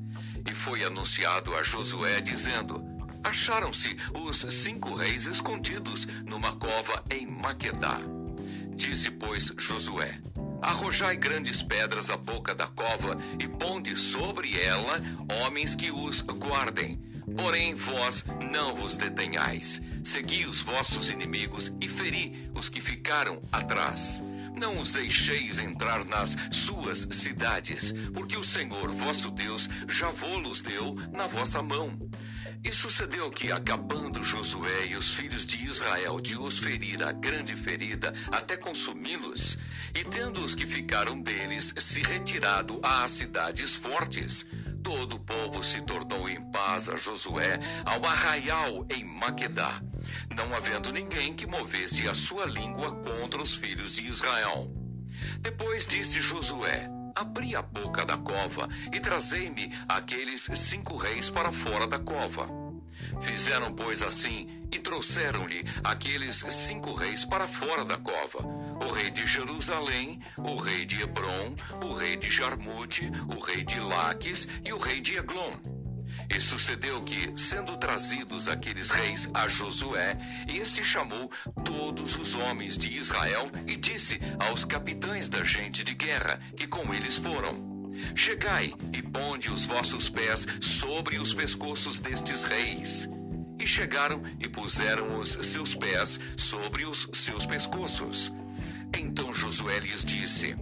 E 0.48 0.54
foi 0.54 0.84
anunciado 0.84 1.54
a 1.54 1.62
Josué, 1.62 2.20
dizendo: 2.20 2.82
Acharam-se 3.22 3.96
os 4.14 4.44
cinco 4.54 4.94
reis 4.94 5.26
escondidos 5.26 6.06
numa 6.26 6.52
cova 6.52 7.02
em 7.10 7.26
Maquedá. 7.26 7.98
Disse, 8.76 9.10
pois, 9.10 9.52
Josué: 9.58 10.20
Arrojai 10.64 11.14
grandes 11.14 11.62
pedras 11.62 12.08
à 12.08 12.16
boca 12.16 12.54
da 12.54 12.66
cova 12.66 13.18
e 13.38 13.46
ponde 13.46 13.94
sobre 13.96 14.58
ela 14.58 14.98
homens 15.44 15.74
que 15.74 15.90
os 15.90 16.22
guardem. 16.22 16.98
Porém, 17.36 17.74
vós 17.74 18.24
não 18.50 18.74
vos 18.74 18.96
detenhais. 18.96 19.82
Segui 20.02 20.46
os 20.46 20.62
vossos 20.62 21.10
inimigos 21.10 21.70
e 21.82 21.86
feri 21.86 22.50
os 22.54 22.70
que 22.70 22.80
ficaram 22.80 23.42
atrás. 23.52 24.22
Não 24.58 24.80
os 24.80 24.94
deixeis 24.94 25.58
entrar 25.58 26.02
nas 26.06 26.34
suas 26.50 27.08
cidades, 27.10 27.92
porque 28.14 28.36
o 28.36 28.42
Senhor 28.42 28.90
vosso 28.90 29.30
Deus 29.30 29.68
já 29.86 30.08
vô-los 30.08 30.62
deu 30.62 30.96
na 31.12 31.26
vossa 31.26 31.62
mão. 31.62 31.98
E 32.64 32.72
sucedeu 32.72 33.30
que, 33.30 33.52
acabando 33.52 34.22
Josué 34.22 34.86
e 34.86 34.96
os 34.96 35.14
filhos 35.14 35.44
de 35.44 35.62
Israel 35.62 36.18
de 36.18 36.38
os 36.38 36.58
ferir 36.58 37.02
a 37.02 37.12
grande 37.12 37.54
ferida 37.54 38.14
até 38.32 38.56
consumi-los, 38.56 39.58
e 39.94 40.02
tendo 40.02 40.42
os 40.42 40.54
que 40.54 40.66
ficaram 40.66 41.20
deles 41.20 41.74
se 41.76 42.02
retirado 42.02 42.80
às 42.82 43.10
cidades 43.10 43.76
fortes, 43.76 44.46
todo 44.82 45.16
o 45.16 45.20
povo 45.20 45.62
se 45.62 45.82
tornou 45.82 46.26
em 46.26 46.40
paz 46.50 46.88
a 46.88 46.96
Josué 46.96 47.60
ao 47.84 48.02
arraial 48.06 48.86
em 48.88 49.04
Maquedá, 49.04 49.82
não 50.34 50.54
havendo 50.56 50.90
ninguém 50.90 51.34
que 51.34 51.46
movesse 51.46 52.08
a 52.08 52.14
sua 52.14 52.46
língua 52.46 52.94
contra 52.96 53.42
os 53.42 53.54
filhos 53.54 53.94
de 53.94 54.06
Israel. 54.06 54.72
Depois 55.40 55.86
disse 55.86 56.18
Josué: 56.18 56.93
Abri 57.14 57.54
a 57.54 57.62
boca 57.62 58.04
da 58.04 58.16
cova 58.16 58.68
e 58.92 58.98
trazei-me 58.98 59.72
aqueles 59.88 60.50
cinco 60.54 60.96
reis 60.96 61.30
para 61.30 61.52
fora 61.52 61.86
da 61.86 61.98
cova. 61.98 62.48
Fizeram, 63.20 63.72
pois, 63.72 64.02
assim 64.02 64.66
e 64.72 64.78
trouxeram-lhe 64.80 65.64
aqueles 65.84 66.44
cinco 66.50 66.94
reis 66.94 67.24
para 67.24 67.46
fora 67.46 67.84
da 67.84 67.96
cova: 67.96 68.44
o 68.84 68.92
rei 68.92 69.10
de 69.10 69.24
Jerusalém, 69.24 70.20
o 70.38 70.56
rei 70.56 70.84
de 70.84 71.02
Hebron, 71.02 71.54
o 71.80 71.92
rei 71.94 72.16
de 72.16 72.28
Jarmute, 72.28 73.08
o 73.34 73.38
rei 73.38 73.62
de 73.62 73.78
Laques 73.78 74.48
e 74.64 74.72
o 74.72 74.78
rei 74.78 75.00
de 75.00 75.16
Eglon. 75.16 75.83
E 76.28 76.40
sucedeu 76.40 77.02
que, 77.02 77.32
sendo 77.36 77.76
trazidos 77.76 78.48
aqueles 78.48 78.90
reis 78.90 79.28
a 79.34 79.46
Josué, 79.46 80.16
este 80.48 80.82
chamou 80.82 81.30
todos 81.64 82.16
os 82.16 82.34
homens 82.34 82.78
de 82.78 82.92
Israel 82.96 83.50
e 83.66 83.76
disse 83.76 84.18
aos 84.38 84.64
capitães 84.64 85.28
da 85.28 85.44
gente 85.44 85.84
de 85.84 85.94
guerra 85.94 86.40
que 86.56 86.66
com 86.66 86.92
eles 86.94 87.16
foram: 87.16 87.92
Chegai 88.14 88.74
e 88.92 89.02
ponde 89.02 89.50
os 89.50 89.64
vossos 89.64 90.08
pés 90.08 90.46
sobre 90.60 91.18
os 91.18 91.34
pescoços 91.34 91.98
destes 91.98 92.44
reis. 92.44 93.08
E 93.58 93.66
chegaram 93.66 94.22
e 94.40 94.48
puseram 94.48 95.18
os 95.18 95.38
seus 95.42 95.74
pés 95.74 96.18
sobre 96.36 96.84
os 96.84 97.08
seus 97.12 97.46
pescoços. 97.46 98.32
Então 98.98 99.32
Josué 99.32 99.78
lhes 99.78 100.04
disse: 100.04 100.56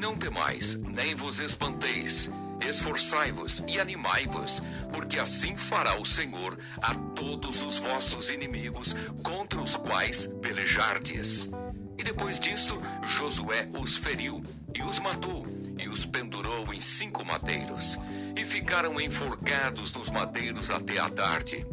Não 0.00 0.16
temais, 0.16 0.76
nem 0.76 1.14
vos 1.14 1.40
espanteis 1.40 2.30
Esforçai-vos 2.66 3.62
e 3.68 3.78
animai-vos, 3.80 4.60
porque 4.92 5.18
assim 5.18 5.56
fará 5.56 5.98
o 5.98 6.04
Senhor 6.04 6.58
a 6.82 6.94
todos 6.94 7.62
os 7.62 7.78
vossos 7.78 8.30
inimigos 8.30 8.94
contra 9.22 9.60
os 9.60 9.76
quais 9.76 10.26
pelejardes. 10.42 11.50
E 11.96 12.02
depois 12.02 12.38
disto, 12.38 12.80
Josué 13.06 13.66
os 13.78 13.96
feriu 13.96 14.42
e 14.74 14.82
os 14.82 14.98
matou, 14.98 15.46
e 15.78 15.88
os 15.88 16.04
pendurou 16.04 16.72
em 16.74 16.80
cinco 16.80 17.24
madeiros, 17.24 17.98
e 18.36 18.44
ficaram 18.44 19.00
enforcados 19.00 19.92
nos 19.92 20.10
madeiros 20.10 20.70
até 20.70 20.98
a 20.98 21.08
tarde. 21.08 21.66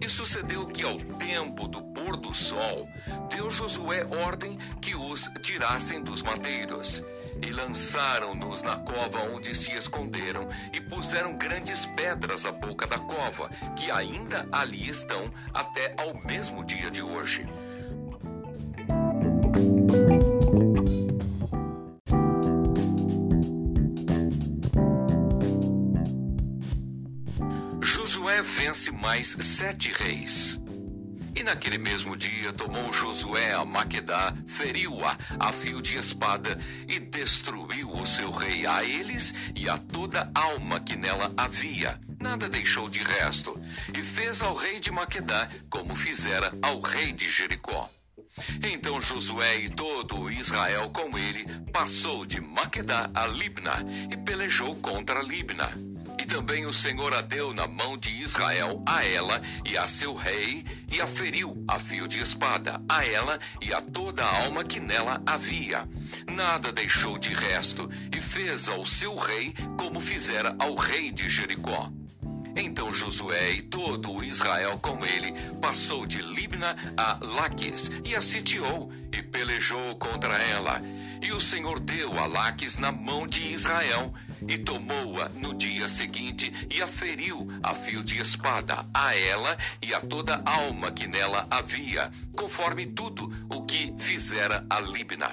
E 0.00 0.08
sucedeu 0.08 0.66
que, 0.66 0.82
ao 0.82 0.98
tempo 0.98 1.68
do 1.68 1.82
pôr 1.82 2.16
do 2.16 2.32
sol, 2.32 2.88
deu 3.28 3.50
Josué 3.50 4.04
ordem 4.04 4.58
que 4.80 4.94
os 4.94 5.28
tirassem 5.42 6.02
dos 6.02 6.22
madeiros 6.22 7.04
e 7.42 7.50
lançaram-nos 7.50 8.62
na 8.62 8.76
cova 8.76 9.20
onde 9.34 9.54
se 9.54 9.72
esconderam 9.72 10.48
e 10.72 10.80
puseram 10.80 11.36
grandes 11.36 11.86
pedras 11.86 12.44
à 12.44 12.52
boca 12.52 12.86
da 12.86 12.98
cova, 12.98 13.48
que 13.76 13.90
ainda 13.90 14.48
ali 14.52 14.88
estão 14.88 15.32
até 15.54 15.94
ao 15.98 16.14
mesmo 16.24 16.64
dia 16.64 16.90
de 16.90 17.02
hoje. 17.02 17.46
Josué 27.80 28.42
vence 28.42 28.90
mais 28.90 29.36
sete 29.40 29.92
reis. 29.92 30.59
E 31.40 31.42
naquele 31.42 31.78
mesmo 31.78 32.14
dia 32.18 32.52
tomou 32.52 32.92
Josué 32.92 33.54
a 33.54 33.64
Maquedá, 33.64 34.34
feriu-a 34.46 35.16
a 35.38 35.50
fio 35.50 35.80
de 35.80 35.96
espada 35.96 36.58
e 36.86 37.00
destruiu 37.00 37.90
o 37.90 38.04
seu 38.04 38.30
rei 38.30 38.66
a 38.66 38.84
eles 38.84 39.34
e 39.56 39.66
a 39.66 39.78
toda 39.78 40.30
alma 40.34 40.80
que 40.80 40.94
nela 40.94 41.32
havia. 41.38 41.98
Nada 42.20 42.46
deixou 42.46 42.90
de 42.90 43.02
resto. 43.02 43.58
E 43.96 44.02
fez 44.02 44.42
ao 44.42 44.54
rei 44.54 44.80
de 44.80 44.90
Maquedá 44.90 45.48
como 45.70 45.96
fizera 45.96 46.52
ao 46.60 46.78
rei 46.78 47.10
de 47.10 47.26
Jericó. 47.26 47.88
Então 48.62 49.00
Josué 49.00 49.60
e 49.60 49.70
todo 49.70 50.30
Israel 50.30 50.90
com 50.90 51.18
ele 51.18 51.46
passou 51.72 52.26
de 52.26 52.38
Maquedá 52.38 53.10
a 53.14 53.26
Libna 53.26 53.82
e 54.10 54.16
pelejou 54.18 54.76
contra 54.76 55.22
Libna. 55.22 55.70
E 56.18 56.24
também 56.24 56.66
o 56.66 56.72
Senhor 56.72 57.14
a 57.14 57.20
deu 57.20 57.52
na 57.52 57.66
mão 57.66 57.96
de 57.96 58.10
Israel 58.22 58.82
a 58.86 59.04
ela 59.04 59.40
e 59.64 59.76
a 59.76 59.86
seu 59.86 60.14
rei, 60.14 60.64
e 60.90 61.00
a 61.00 61.06
feriu 61.06 61.64
a 61.66 61.78
fio 61.78 62.06
de 62.06 62.20
espada, 62.20 62.82
a 62.88 63.04
ela 63.04 63.38
e 63.60 63.72
a 63.72 63.80
toda 63.80 64.24
a 64.24 64.44
alma 64.44 64.64
que 64.64 64.80
nela 64.80 65.22
havia. 65.26 65.88
Nada 66.26 66.72
deixou 66.72 67.18
de 67.18 67.32
resto, 67.32 67.88
e 68.16 68.20
fez 68.20 68.68
ao 68.68 68.84
seu 68.84 69.16
rei 69.16 69.54
como 69.78 70.00
fizera 70.00 70.54
ao 70.58 70.74
rei 70.74 71.10
de 71.10 71.28
Jericó. 71.28 71.90
Então 72.56 72.92
Josué 72.92 73.52
e 73.52 73.62
todo 73.62 74.12
o 74.12 74.24
Israel 74.24 74.78
com 74.78 75.04
ele 75.04 75.32
passou 75.60 76.04
de 76.06 76.20
Libna 76.20 76.76
a 76.96 77.18
Laques 77.22 77.90
e 78.04 78.14
a 78.16 78.20
sitiou 78.20 78.90
e 79.12 79.22
pelejou 79.22 79.96
contra 79.96 80.36
ela. 80.36 80.82
E 81.22 81.32
o 81.32 81.40
Senhor 81.40 81.78
deu 81.78 82.18
a 82.18 82.26
Laques 82.26 82.76
na 82.76 82.90
mão 82.90 83.26
de 83.26 83.52
Israel 83.52 84.12
e 84.48 84.58
tomou-a 84.58 85.28
no 85.30 85.54
dia 85.54 85.88
seguinte 85.88 86.52
e 86.70 86.82
a 86.82 86.86
feriu 86.86 87.48
a 87.62 87.74
fio 87.74 88.02
de 88.02 88.20
espada, 88.20 88.84
a 88.92 89.14
ela 89.14 89.56
e 89.82 89.94
a 89.94 90.00
toda 90.00 90.42
alma 90.44 90.90
que 90.90 91.06
nela 91.06 91.46
havia, 91.50 92.10
conforme 92.36 92.86
tudo 92.86 93.30
o 93.48 93.62
que 93.62 93.94
fizera 93.98 94.64
a 94.68 94.80
Libna. 94.80 95.30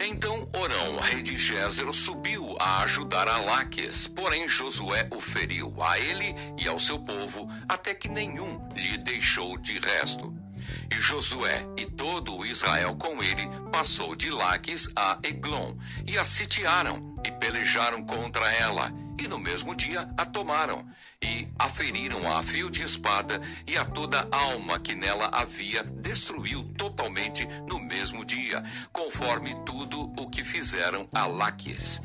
Então 0.00 0.48
Orão, 0.54 0.98
rei 0.98 1.22
de 1.22 1.36
Gézer, 1.36 1.92
subiu 1.92 2.56
a 2.58 2.82
ajudar 2.82 3.28
a 3.28 3.38
Laques, 3.38 4.06
porém 4.06 4.48
Josué 4.48 5.08
o 5.10 5.20
feriu 5.20 5.74
a 5.82 5.98
ele 5.98 6.34
e 6.58 6.66
ao 6.68 6.78
seu 6.78 6.98
povo, 6.98 7.48
até 7.68 7.94
que 7.94 8.08
nenhum 8.08 8.60
lhe 8.74 8.98
deixou 8.98 9.56
de 9.58 9.78
resto. 9.78 10.45
E 10.90 11.00
Josué 11.00 11.66
e 11.76 11.86
todo 11.86 12.36
o 12.36 12.46
Israel 12.46 12.96
com 12.96 13.22
ele 13.22 13.48
passou 13.70 14.14
de 14.14 14.30
Laques 14.30 14.88
a 14.94 15.18
Eglon, 15.22 15.76
e 16.06 16.16
a 16.18 16.24
sitiaram, 16.24 17.14
e 17.24 17.30
pelejaram 17.30 18.04
contra 18.04 18.52
ela, 18.52 18.92
e 19.18 19.26
no 19.26 19.38
mesmo 19.38 19.74
dia 19.74 20.08
a 20.16 20.26
tomaram, 20.26 20.86
e 21.22 21.48
a 21.58 21.68
feriram 21.68 22.30
a 22.30 22.42
fio 22.42 22.70
de 22.70 22.82
espada, 22.82 23.40
e 23.66 23.76
a 23.76 23.84
toda 23.84 24.28
alma 24.30 24.78
que 24.78 24.94
nela 24.94 25.28
havia 25.32 25.82
destruiu 25.82 26.62
totalmente 26.76 27.46
no 27.66 27.80
mesmo 27.80 28.24
dia, 28.24 28.62
conforme 28.92 29.54
tudo 29.64 30.12
o 30.16 30.28
que 30.28 30.44
fizeram 30.44 31.08
a 31.12 31.26
Laques. 31.26 32.00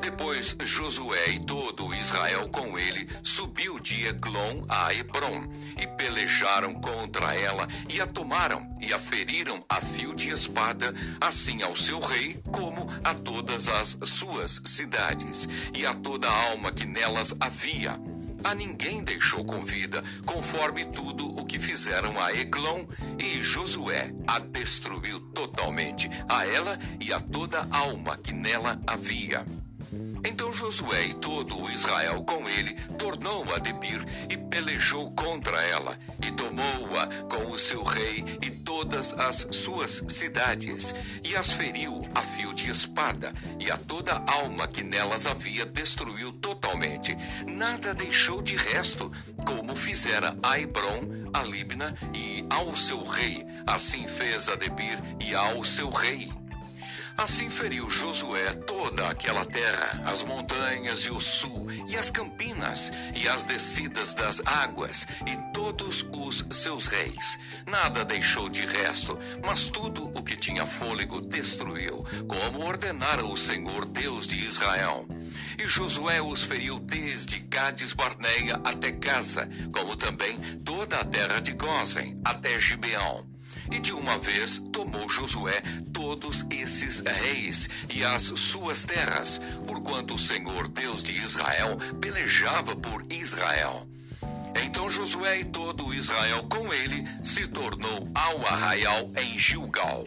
Depois 0.00 0.56
Josué 0.60 1.30
e 1.30 1.40
todo 1.40 1.94
Israel 1.94 2.48
com 2.48 2.78
ele 2.78 3.08
subiu 3.22 3.78
de 3.80 4.06
Eglon 4.06 4.64
a 4.68 4.92
Hebron 4.92 5.48
e 5.80 5.86
pelejaram 5.86 6.74
contra 6.74 7.34
ela 7.34 7.66
e 7.88 8.00
a 8.00 8.06
tomaram 8.06 8.76
e 8.80 8.92
a 8.92 8.98
feriram 8.98 9.64
a 9.68 9.80
fio 9.80 10.14
de 10.14 10.30
espada, 10.30 10.94
assim 11.20 11.62
ao 11.62 11.74
seu 11.74 11.98
rei 11.98 12.40
como 12.52 12.88
a 13.02 13.14
todas 13.14 13.68
as 13.68 13.98
suas 14.04 14.62
cidades 14.64 15.48
e 15.74 15.86
a 15.86 15.94
toda 15.94 16.28
a 16.28 16.50
alma 16.50 16.70
que 16.72 16.84
nelas 16.84 17.34
havia. 17.40 17.98
A 18.44 18.54
ninguém 18.54 19.02
deixou 19.02 19.44
com 19.44 19.64
vida, 19.64 20.04
conforme 20.24 20.84
tudo 20.84 21.26
o 21.26 21.44
que 21.44 21.58
fizeram 21.58 22.20
a 22.20 22.32
Eglon, 22.32 22.86
e 23.18 23.42
Josué 23.42 24.14
a 24.24 24.38
destruiu 24.38 25.18
totalmente, 25.18 26.08
a 26.28 26.46
ela 26.46 26.78
e 27.00 27.12
a 27.12 27.18
toda 27.18 27.66
a 27.70 27.78
alma 27.78 28.16
que 28.16 28.32
nela 28.32 28.80
havia. 28.86 29.44
Então 30.24 30.52
Josué 30.52 31.06
e 31.06 31.14
todo 31.14 31.60
o 31.62 31.70
Israel 31.70 32.22
com 32.24 32.48
ele 32.48 32.74
tornou 32.98 33.54
a 33.54 33.58
Debir 33.58 34.04
e 34.28 34.36
pelejou 34.36 35.10
contra 35.12 35.62
ela, 35.62 35.98
e 36.20 36.30
tomou-a 36.32 37.06
com 37.28 37.50
o 37.50 37.58
seu 37.58 37.82
rei 37.82 38.24
e 38.42 38.50
todas 38.50 39.12
as 39.14 39.46
suas 39.52 40.02
cidades, 40.08 40.94
e 41.22 41.36
as 41.36 41.52
feriu 41.52 42.08
a 42.14 42.22
fio 42.22 42.52
de 42.54 42.70
espada, 42.70 43.32
e 43.60 43.70
a 43.70 43.76
toda 43.76 44.22
alma 44.26 44.66
que 44.66 44.82
nelas 44.82 45.26
havia 45.26 45.64
destruiu 45.64 46.32
totalmente. 46.32 47.16
Nada 47.46 47.94
deixou 47.94 48.42
de 48.42 48.56
resto, 48.56 49.12
como 49.46 49.76
fizera 49.76 50.36
a 50.42 50.58
Hebron, 50.58 51.30
a 51.32 51.42
Libna 51.42 51.94
e 52.14 52.44
ao 52.50 52.74
seu 52.74 53.04
rei. 53.04 53.46
Assim 53.66 54.08
fez 54.08 54.48
a 54.48 54.54
Debir 54.54 54.98
e 55.20 55.34
ao 55.34 55.64
seu 55.64 55.90
rei. 55.90 56.32
Assim 57.16 57.48
feriu 57.48 57.88
Josué 57.88 58.52
toda 58.52 59.08
aquela 59.08 59.44
terra, 59.46 60.02
as 60.04 60.22
montanhas 60.22 61.00
e 61.00 61.10
o 61.10 61.18
sul, 61.18 61.66
e 61.88 61.96
as 61.96 62.10
campinas, 62.10 62.92
e 63.14 63.26
as 63.26 63.46
descidas 63.46 64.12
das 64.12 64.42
águas, 64.44 65.06
e 65.26 65.34
todos 65.52 66.06
os 66.12 66.46
seus 66.50 66.86
reis. 66.86 67.38
Nada 67.66 68.04
deixou 68.04 68.50
de 68.50 68.66
resto, 68.66 69.18
mas 69.42 69.68
tudo 69.68 70.10
o 70.14 70.22
que 70.22 70.36
tinha 70.36 70.66
fôlego 70.66 71.20
destruiu, 71.22 72.04
como 72.28 72.66
ordenara 72.66 73.24
o 73.24 73.36
Senhor 73.36 73.86
Deus 73.86 74.26
de 74.26 74.44
Israel. 74.44 75.08
E 75.58 75.66
Josué 75.66 76.20
os 76.20 76.42
feriu 76.42 76.78
desde 76.78 77.38
Gades 77.38 77.94
Barneia 77.94 78.60
até 78.62 78.90
Gaza, 78.90 79.48
como 79.72 79.96
também 79.96 80.38
toda 80.64 80.98
a 80.98 81.04
terra 81.04 81.40
de 81.40 81.52
Gozen, 81.52 82.20
até 82.22 82.60
Gibeão. 82.60 83.35
E 83.70 83.78
de 83.78 83.92
uma 83.92 84.18
vez 84.18 84.58
tomou 84.72 85.08
Josué 85.08 85.62
todos 85.92 86.46
esses 86.50 87.00
reis 87.00 87.68
e 87.92 88.04
as 88.04 88.22
suas 88.22 88.84
terras, 88.84 89.40
porquanto 89.66 90.14
o 90.14 90.18
Senhor 90.18 90.68
Deus 90.68 91.02
de 91.02 91.12
Israel 91.12 91.76
pelejava 92.00 92.76
por 92.76 93.04
Israel. 93.10 93.86
Então 94.64 94.88
Josué 94.88 95.40
e 95.40 95.44
todo 95.44 95.92
Israel 95.92 96.44
com 96.44 96.72
ele 96.72 97.04
se 97.22 97.46
tornou 97.46 98.08
ao 98.14 98.46
arraial 98.46 99.10
em 99.16 99.38
Gilgal. 99.38 100.04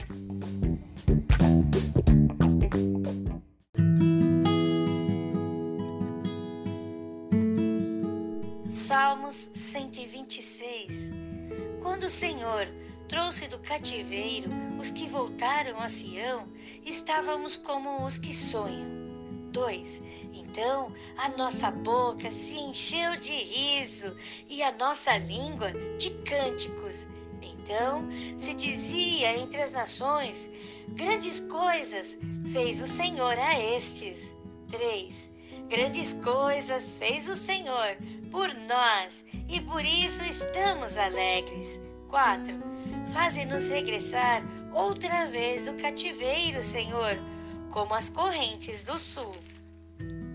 Salmos 8.70 9.52
126 9.54 11.12
Quando 11.82 12.06
o 12.06 12.10
Senhor 12.10 12.68
trouxe 13.10 13.48
do 13.48 13.58
cativeiro 13.60 14.50
os 14.80 14.92
que 14.92 15.08
voltaram 15.08 15.82
a 15.82 15.90
Sião, 15.90 16.48
estávamos 16.86 17.58
como 17.58 18.06
os 18.06 18.18
que 18.18 18.34
sonham. 18.34 19.00
2. 19.52 20.04
Então 20.32 20.94
a 21.18 21.30
nossa 21.30 21.72
boca 21.72 22.30
se 22.30 22.56
encheu 22.60 23.16
de 23.16 23.32
riso 23.32 24.16
e 24.48 24.62
a 24.62 24.72
nossa 24.72 25.18
língua 25.18 25.72
de 25.98 26.12
cânticos. 26.24 27.08
Então 27.42 28.08
se 28.38 28.54
dizia 28.54 29.38
entre 29.40 29.60
as 29.60 29.72
nações: 29.72 30.52
Grandes 30.90 31.40
coisas 31.40 32.18
fez 32.54 32.80
o 32.80 32.86
Senhor 32.86 33.38
a 33.40 33.60
estes. 33.60 34.36
3. 34.70 35.32
Grandes 35.68 36.14
coisas 36.14 37.00
fez 37.00 37.28
o 37.28 37.36
Senhor 37.36 37.98
por 38.30 38.54
nós 38.54 39.26
e 39.48 39.60
por 39.60 39.84
isso 39.84 40.22
estamos 40.24 40.96
alegres. 40.96 41.82
4 42.08 42.79
Faze-nos 43.14 43.68
regressar 43.70 44.44
outra 44.74 45.26
vez 45.26 45.66
do 45.66 45.74
cativeiro, 45.76 46.62
Senhor, 46.62 47.18
como 47.72 47.94
as 47.94 48.10
correntes 48.10 48.84
do 48.84 48.98
sul. 48.98 49.36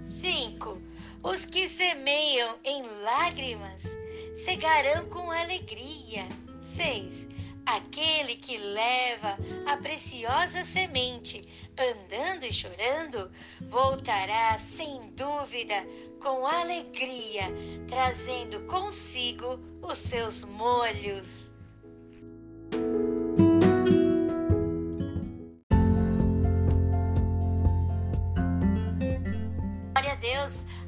5. 0.01 0.81
Os 1.23 1.45
que 1.45 1.69
semeiam 1.69 2.57
em 2.65 2.83
lágrimas 3.03 3.97
cegarão 4.37 5.09
com 5.09 5.31
alegria. 5.31 6.27
6. 6.61 7.29
Aquele 7.67 8.37
que 8.37 8.59
leva 8.59 9.39
a 9.67 9.77
preciosa 9.79 10.65
semente, 10.65 11.43
andando 11.79 12.45
e 12.45 12.53
chorando, 12.53 13.31
voltará 13.63 14.59
sem 14.59 15.11
dúvida 15.13 15.75
com 16.23 16.47
alegria, 16.47 17.45
trazendo 17.89 18.61
consigo 18.67 19.59
os 19.81 19.99
seus 19.99 20.43
molhos. 20.43 21.54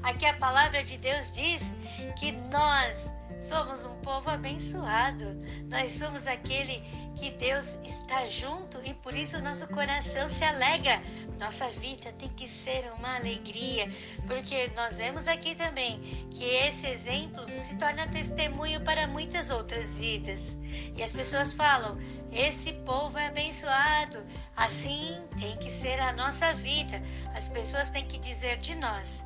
Aqui 0.06 0.24
a 0.24 0.34
palavra 0.34 0.84
de 0.84 0.96
Deus 0.98 1.32
diz 1.32 1.74
que 2.16 2.30
nós 2.30 3.12
somos 3.40 3.84
um 3.84 3.96
povo 3.96 4.30
abençoado. 4.30 5.24
Nós 5.68 5.94
somos 5.94 6.26
aquele 6.26 6.80
que 7.16 7.30
Deus 7.30 7.76
está 7.82 8.26
junto 8.28 8.80
e 8.84 8.94
por 8.94 9.14
isso 9.14 9.42
nosso 9.42 9.66
coração 9.68 10.28
se 10.28 10.44
alegra. 10.44 11.02
Nossa 11.40 11.68
vida 11.70 12.12
tem 12.12 12.28
que 12.30 12.46
ser 12.46 12.90
uma 12.98 13.16
alegria, 13.16 13.90
porque 14.26 14.70
nós 14.76 14.98
vemos 14.98 15.26
aqui 15.26 15.54
também 15.54 15.98
que 16.30 16.44
esse 16.44 16.86
exemplo 16.86 17.44
se 17.60 17.76
torna 17.76 18.06
testemunho 18.06 18.80
para 18.82 19.06
muitas 19.06 19.50
outras 19.50 19.98
vidas. 19.98 20.56
E 20.96 21.02
as 21.02 21.12
pessoas 21.12 21.52
falam: 21.52 21.98
esse 22.30 22.72
povo 22.72 23.18
é 23.18 23.26
abençoado. 23.26 24.24
Assim 24.56 25.22
tem 25.38 25.56
que 25.58 25.70
ser 25.70 25.98
a 26.00 26.12
nossa 26.12 26.54
vida. 26.54 27.02
As 27.34 27.48
pessoas 27.48 27.90
têm 27.90 28.06
que 28.06 28.18
dizer 28.18 28.58
de 28.58 28.74
nós: 28.76 29.24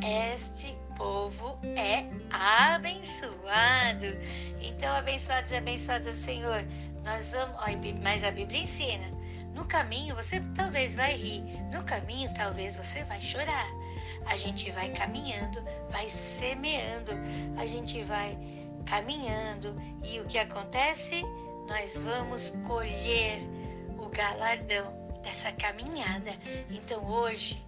este 0.00 0.76
povo 0.96 1.58
é 1.76 2.04
abençoado. 2.74 4.06
Então, 4.60 4.94
abençoados 4.94 5.50
e 5.50 5.56
abençoadas, 5.56 6.16
Senhor, 6.16 6.64
nós 7.04 7.32
vamos. 7.32 7.56
Mas 8.02 8.24
a 8.24 8.30
Bíblia 8.30 8.62
ensina: 8.62 9.10
no 9.54 9.64
caminho 9.64 10.14
você 10.14 10.40
talvez 10.54 10.94
vai 10.94 11.14
rir, 11.14 11.42
no 11.72 11.84
caminho 11.84 12.32
talvez 12.34 12.76
você 12.76 13.04
vai 13.04 13.20
chorar. 13.20 13.68
A 14.26 14.36
gente 14.36 14.70
vai 14.70 14.88
caminhando, 14.90 15.62
vai 15.90 16.08
semeando, 16.08 17.12
a 17.56 17.66
gente 17.66 18.02
vai 18.04 18.38
caminhando 18.86 19.80
e 20.02 20.20
o 20.20 20.26
que 20.26 20.38
acontece? 20.38 21.22
Nós 21.68 21.98
vamos 21.98 22.50
colher 22.66 23.40
o 23.98 24.08
galardão 24.08 24.92
dessa 25.22 25.52
caminhada. 25.52 26.32
Então 26.70 27.04
hoje 27.08 27.62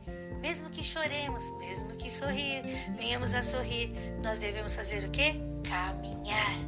mesmo 0.45 0.69
que 0.69 0.85
choremos, 0.85 1.51
mesmo 1.53 1.89
que 1.97 2.11
sorrir, 2.11 2.61
venhamos 2.99 3.33
a 3.33 3.43
sorrir, 3.43 3.89
nós 4.23 4.39
devemos 4.39 4.77
fazer 4.77 5.03
o 5.03 5.11
quê? 5.11 5.41
Caminhar. 5.67 6.59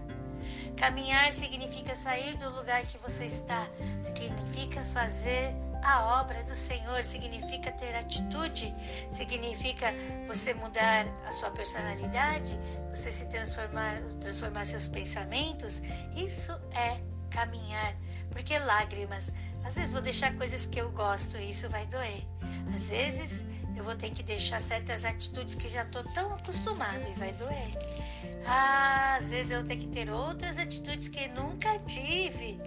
Caminhar 0.78 1.30
significa 1.30 1.94
sair 1.94 2.38
do 2.38 2.48
lugar 2.56 2.86
que 2.86 2.96
você 2.96 3.26
está, 3.26 3.68
significa 4.00 4.82
fazer 4.94 5.54
a 5.82 6.20
obra 6.22 6.42
do 6.42 6.54
Senhor 6.54 7.04
significa 7.04 7.70
ter 7.70 7.94
atitude, 7.96 8.74
significa 9.12 9.92
você 10.26 10.54
mudar 10.54 11.06
a 11.26 11.32
sua 11.32 11.50
personalidade, 11.50 12.58
você 12.88 13.12
se 13.12 13.26
transformar, 13.26 14.00
transformar 14.22 14.64
seus 14.64 14.88
pensamentos. 14.88 15.82
Isso 16.16 16.58
é 16.72 16.98
caminhar, 17.30 17.94
porque 18.30 18.58
lágrimas, 18.58 19.32
às 19.62 19.74
vezes 19.74 19.92
vou 19.92 20.00
deixar 20.00 20.34
coisas 20.34 20.64
que 20.64 20.80
eu 20.80 20.90
gosto 20.92 21.36
e 21.36 21.50
isso 21.50 21.68
vai 21.68 21.86
doer. 21.86 22.26
Às 22.74 22.88
vezes 22.88 23.44
eu 23.76 23.84
vou 23.84 23.94
ter 23.94 24.10
que 24.10 24.22
deixar 24.22 24.60
certas 24.60 25.04
atitudes 25.04 25.54
que 25.54 25.68
já 25.68 25.82
estou 25.82 26.02
tão 26.12 26.34
acostumado 26.34 27.06
e 27.08 27.18
vai 27.18 27.32
doer. 27.34 27.72
Ah, 28.46 29.16
às 29.18 29.30
vezes 29.30 29.50
eu 29.50 29.58
vou 29.58 29.68
ter 29.68 29.76
que 29.76 29.86
ter 29.86 30.10
outras 30.10 30.56
atitudes 30.58 31.08
que 31.08 31.28
nunca 31.28 31.78
tive. 31.80 32.58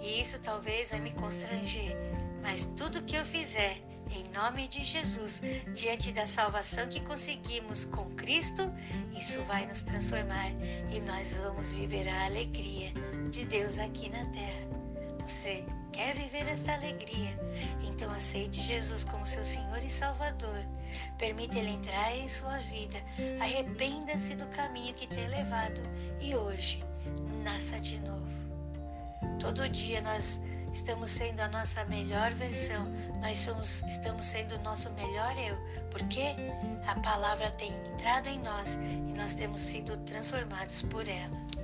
E 0.00 0.20
isso 0.20 0.38
talvez 0.40 0.90
vai 0.90 1.00
me 1.00 1.12
constranger. 1.12 1.96
Mas 2.42 2.64
tudo 2.76 3.02
que 3.02 3.16
eu 3.16 3.24
fizer, 3.24 3.80
em 4.10 4.24
nome 4.32 4.68
de 4.68 4.82
Jesus, 4.82 5.42
diante 5.74 6.12
da 6.12 6.26
salvação 6.26 6.88
que 6.88 7.00
conseguimos 7.00 7.84
com 7.84 8.04
Cristo, 8.14 8.62
isso 9.12 9.42
vai 9.42 9.66
nos 9.66 9.82
transformar 9.82 10.50
e 10.90 11.00
nós 11.00 11.36
vamos 11.36 11.72
viver 11.72 12.08
a 12.08 12.24
alegria 12.26 12.92
de 13.30 13.44
Deus 13.44 13.78
aqui 13.78 14.08
na 14.08 14.24
terra. 14.26 14.68
Você 15.26 15.64
quer 15.94 16.14
viver 16.14 16.48
esta 16.48 16.74
alegria? 16.74 17.38
Então 17.82 18.10
aceite 18.12 18.60
Jesus 18.60 19.04
como 19.04 19.26
seu 19.26 19.44
Senhor 19.44 19.78
e 19.78 19.90
Salvador. 19.90 20.64
Permita 21.16 21.58
Ele 21.58 21.70
entrar 21.70 22.16
em 22.16 22.28
sua 22.28 22.58
vida. 22.58 22.98
Arrependa-se 23.40 24.34
do 24.34 24.46
caminho 24.46 24.94
que 24.94 25.06
tem 25.06 25.26
levado 25.28 25.80
e 26.20 26.34
hoje 26.34 26.84
nasça 27.44 27.78
de 27.80 28.00
novo. 28.00 28.24
Todo 29.38 29.68
dia 29.68 30.00
nós 30.02 30.40
estamos 30.72 31.10
sendo 31.10 31.40
a 31.40 31.48
nossa 31.48 31.84
melhor 31.84 32.32
versão, 32.32 32.84
nós 33.20 33.38
somos, 33.38 33.82
estamos 33.84 34.24
sendo 34.24 34.56
o 34.56 34.62
nosso 34.62 34.90
melhor 34.92 35.36
eu, 35.38 35.56
porque 35.90 36.34
a 36.86 36.98
palavra 37.00 37.48
tem 37.52 37.72
entrado 37.92 38.28
em 38.28 38.40
nós 38.40 38.74
e 38.74 39.14
nós 39.14 39.34
temos 39.34 39.60
sido 39.60 39.96
transformados 39.98 40.82
por 40.82 41.06
ela. 41.06 41.63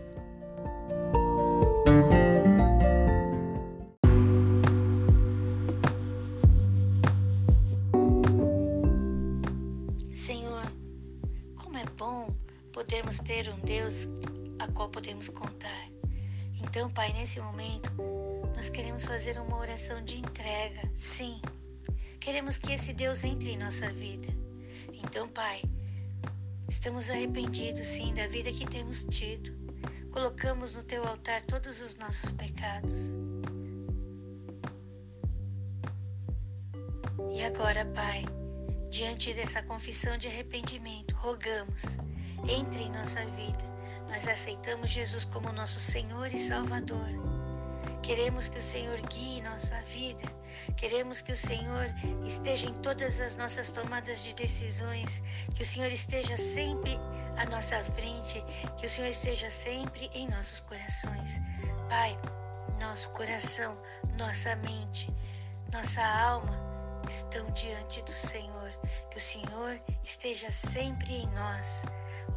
Podermos 13.11 13.19
ter 13.19 13.49
um 13.49 13.59
Deus 13.61 14.09
a 14.59 14.69
qual 14.69 14.89
podemos 14.89 15.29
contar. 15.29 15.89
Então, 16.63 16.89
Pai, 16.91 17.13
nesse 17.13 17.41
momento, 17.41 17.91
nós 18.55 18.71
queremos 18.71 19.05
fazer 19.05 19.41
uma 19.41 19.59
oração 19.59 20.03
de 20.05 20.19
entrega. 20.21 20.89
Sim, 20.95 21.41
queremos 22.21 22.57
que 22.57 22.73
esse 22.73 22.93
Deus 22.93 23.25
entre 23.25 23.51
em 23.51 23.57
nossa 23.57 23.91
vida. 23.91 24.29
Então, 24.93 25.29
Pai, 25.29 25.63
estamos 26.69 27.11
arrependidos, 27.11 27.87
sim, 27.87 28.15
da 28.15 28.29
vida 28.29 28.53
que 28.53 28.67
temos 28.67 29.03
tido. 29.05 29.51
Colocamos 30.13 30.77
no 30.77 30.85
teu 30.85 31.05
altar 31.05 31.43
todos 31.43 31.81
os 31.81 31.97
nossos 31.97 32.31
pecados. 32.31 33.13
E 37.35 37.43
agora, 37.43 37.85
Pai, 37.87 38.25
diante 38.89 39.33
dessa 39.35 39.63
confissão 39.63 40.17
de 40.17 40.29
arrependimento, 40.29 41.15
rogamos, 41.17 41.83
entre 42.49 42.85
em 42.85 42.91
nossa 42.91 43.25
vida 43.27 43.71
nós 44.11 44.27
aceitamos 44.27 44.91
Jesus 44.91 45.25
como 45.25 45.53
nosso 45.53 45.79
Senhor 45.79 46.35
e 46.35 46.39
Salvador. 46.39 47.09
Queremos 48.03 48.49
que 48.49 48.59
o 48.59 48.63
Senhor 48.63 49.01
guie 49.03 49.41
nossa 49.41 49.81
vida. 49.83 50.25
Queremos 50.77 51.21
que 51.21 51.31
o 51.31 51.37
Senhor 51.37 51.87
esteja 52.27 52.69
em 52.69 52.75
todas 52.83 53.21
as 53.21 53.37
nossas 53.37 53.71
tomadas 53.71 54.25
de 54.25 54.35
decisões. 54.35 55.23
Que 55.55 55.63
o 55.63 55.67
Senhor 55.67 55.93
esteja 55.93 56.37
sempre 56.37 56.99
à 57.37 57.47
nossa 57.47 57.83
frente. 57.85 58.45
Que 58.77 58.87
o 58.87 58.89
Senhor 58.89 59.09
esteja 59.09 59.49
sempre 59.49 60.11
em 60.13 60.29
nossos 60.29 60.59
corações. 60.59 61.41
Pai, 61.89 62.19
nosso 62.81 63.11
coração, 63.11 63.81
nossa 64.19 64.57
mente, 64.57 65.09
nossa 65.73 66.03
alma 66.03 66.59
estão 67.09 67.49
diante 67.53 68.03
do 68.03 68.15
Senhor. 68.15 68.71
Que 69.09 69.19
o 69.19 69.21
Senhor 69.21 69.81
esteja 70.03 70.51
sempre 70.51 71.15
em 71.15 71.27
nós. 71.29 71.85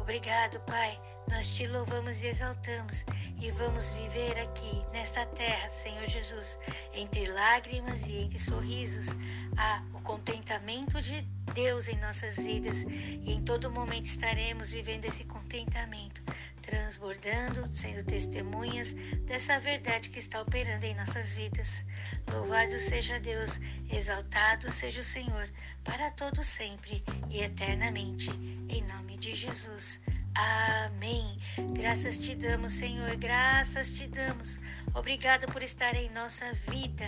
Obrigado, 0.04 0.60
Pai 0.66 1.00
nós 1.28 1.50
te 1.50 1.66
louvamos 1.66 2.22
e 2.22 2.26
exaltamos 2.26 3.04
e 3.40 3.50
vamos 3.50 3.90
viver 3.90 4.38
aqui, 4.38 4.84
nesta 4.92 5.24
terra, 5.26 5.68
Senhor 5.68 6.06
Jesus, 6.06 6.58
entre 6.92 7.26
lágrimas 7.26 8.06
e 8.08 8.16
entre 8.16 8.38
sorrisos, 8.38 9.16
há 9.56 9.82
o 9.92 10.00
contentamento 10.00 11.00
de 11.00 11.22
Deus 11.54 11.88
em 11.88 11.96
nossas 11.98 12.36
vidas 12.36 12.82
e 12.82 13.32
em 13.32 13.42
todo 13.42 13.70
momento 13.70 14.06
estaremos 14.06 14.72
vivendo 14.72 15.04
esse 15.04 15.24
contentamento, 15.24 16.22
transbordando, 16.62 17.68
sendo 17.72 18.02
testemunhas 18.04 18.94
dessa 19.26 19.58
verdade 19.60 20.10
que 20.10 20.18
está 20.18 20.40
operando 20.40 20.84
em 20.86 20.94
nossas 20.94 21.36
vidas. 21.36 21.84
Louvado 22.30 22.78
seja 22.78 23.20
Deus, 23.20 23.60
exaltado 23.90 24.70
seja 24.70 25.00
o 25.00 25.04
Senhor, 25.04 25.48
para 25.82 26.10
todo 26.10 26.42
sempre 26.42 27.02
e 27.28 27.42
eternamente, 27.42 28.30
em 28.68 28.82
nome 28.82 29.16
de 29.18 29.34
Jesus. 29.34 30.00
Amém. 30.34 31.38
Graças 31.72 32.18
te 32.18 32.34
damos, 32.34 32.72
Senhor, 32.72 33.14
graças 33.16 33.90
te 33.92 34.08
damos. 34.08 34.60
Obrigado 34.92 35.46
por 35.52 35.62
estar 35.62 35.94
em 35.94 36.10
nossa 36.10 36.52
vida. 36.68 37.04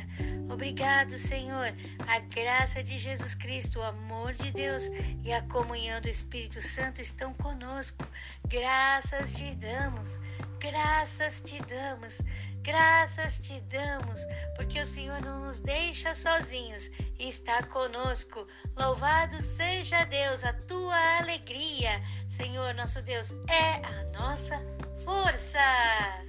Obrigado, 0.48 1.18
Senhor. 1.18 1.74
A 2.06 2.20
graça 2.20 2.84
de 2.84 2.96
Jesus 2.96 3.34
Cristo, 3.34 3.80
o 3.80 3.82
amor 3.82 4.32
de 4.32 4.52
Deus 4.52 4.84
e 5.24 5.32
a 5.32 5.42
comunhão 5.42 6.00
do 6.00 6.08
Espírito 6.08 6.62
Santo 6.62 7.00
estão 7.00 7.34
conosco. 7.34 8.06
Graças 8.46 9.34
te 9.34 9.54
damos. 9.56 10.20
Graças 10.60 11.40
te 11.40 11.60
damos. 11.62 12.20
Graças 12.66 13.38
te 13.38 13.60
damos, 13.60 14.26
porque 14.56 14.80
o 14.80 14.86
Senhor 14.86 15.20
não 15.20 15.38
nos 15.46 15.60
deixa 15.60 16.16
sozinhos 16.16 16.90
e 17.16 17.28
está 17.28 17.62
conosco. 17.62 18.44
Louvado 18.76 19.40
seja 19.40 20.04
Deus, 20.06 20.42
a 20.42 20.52
tua 20.52 20.98
alegria. 21.18 22.02
Senhor, 22.28 22.74
nosso 22.74 23.00
Deus, 23.02 23.30
é 23.48 23.74
a 23.86 24.18
nossa 24.18 24.60
força. 25.04 26.25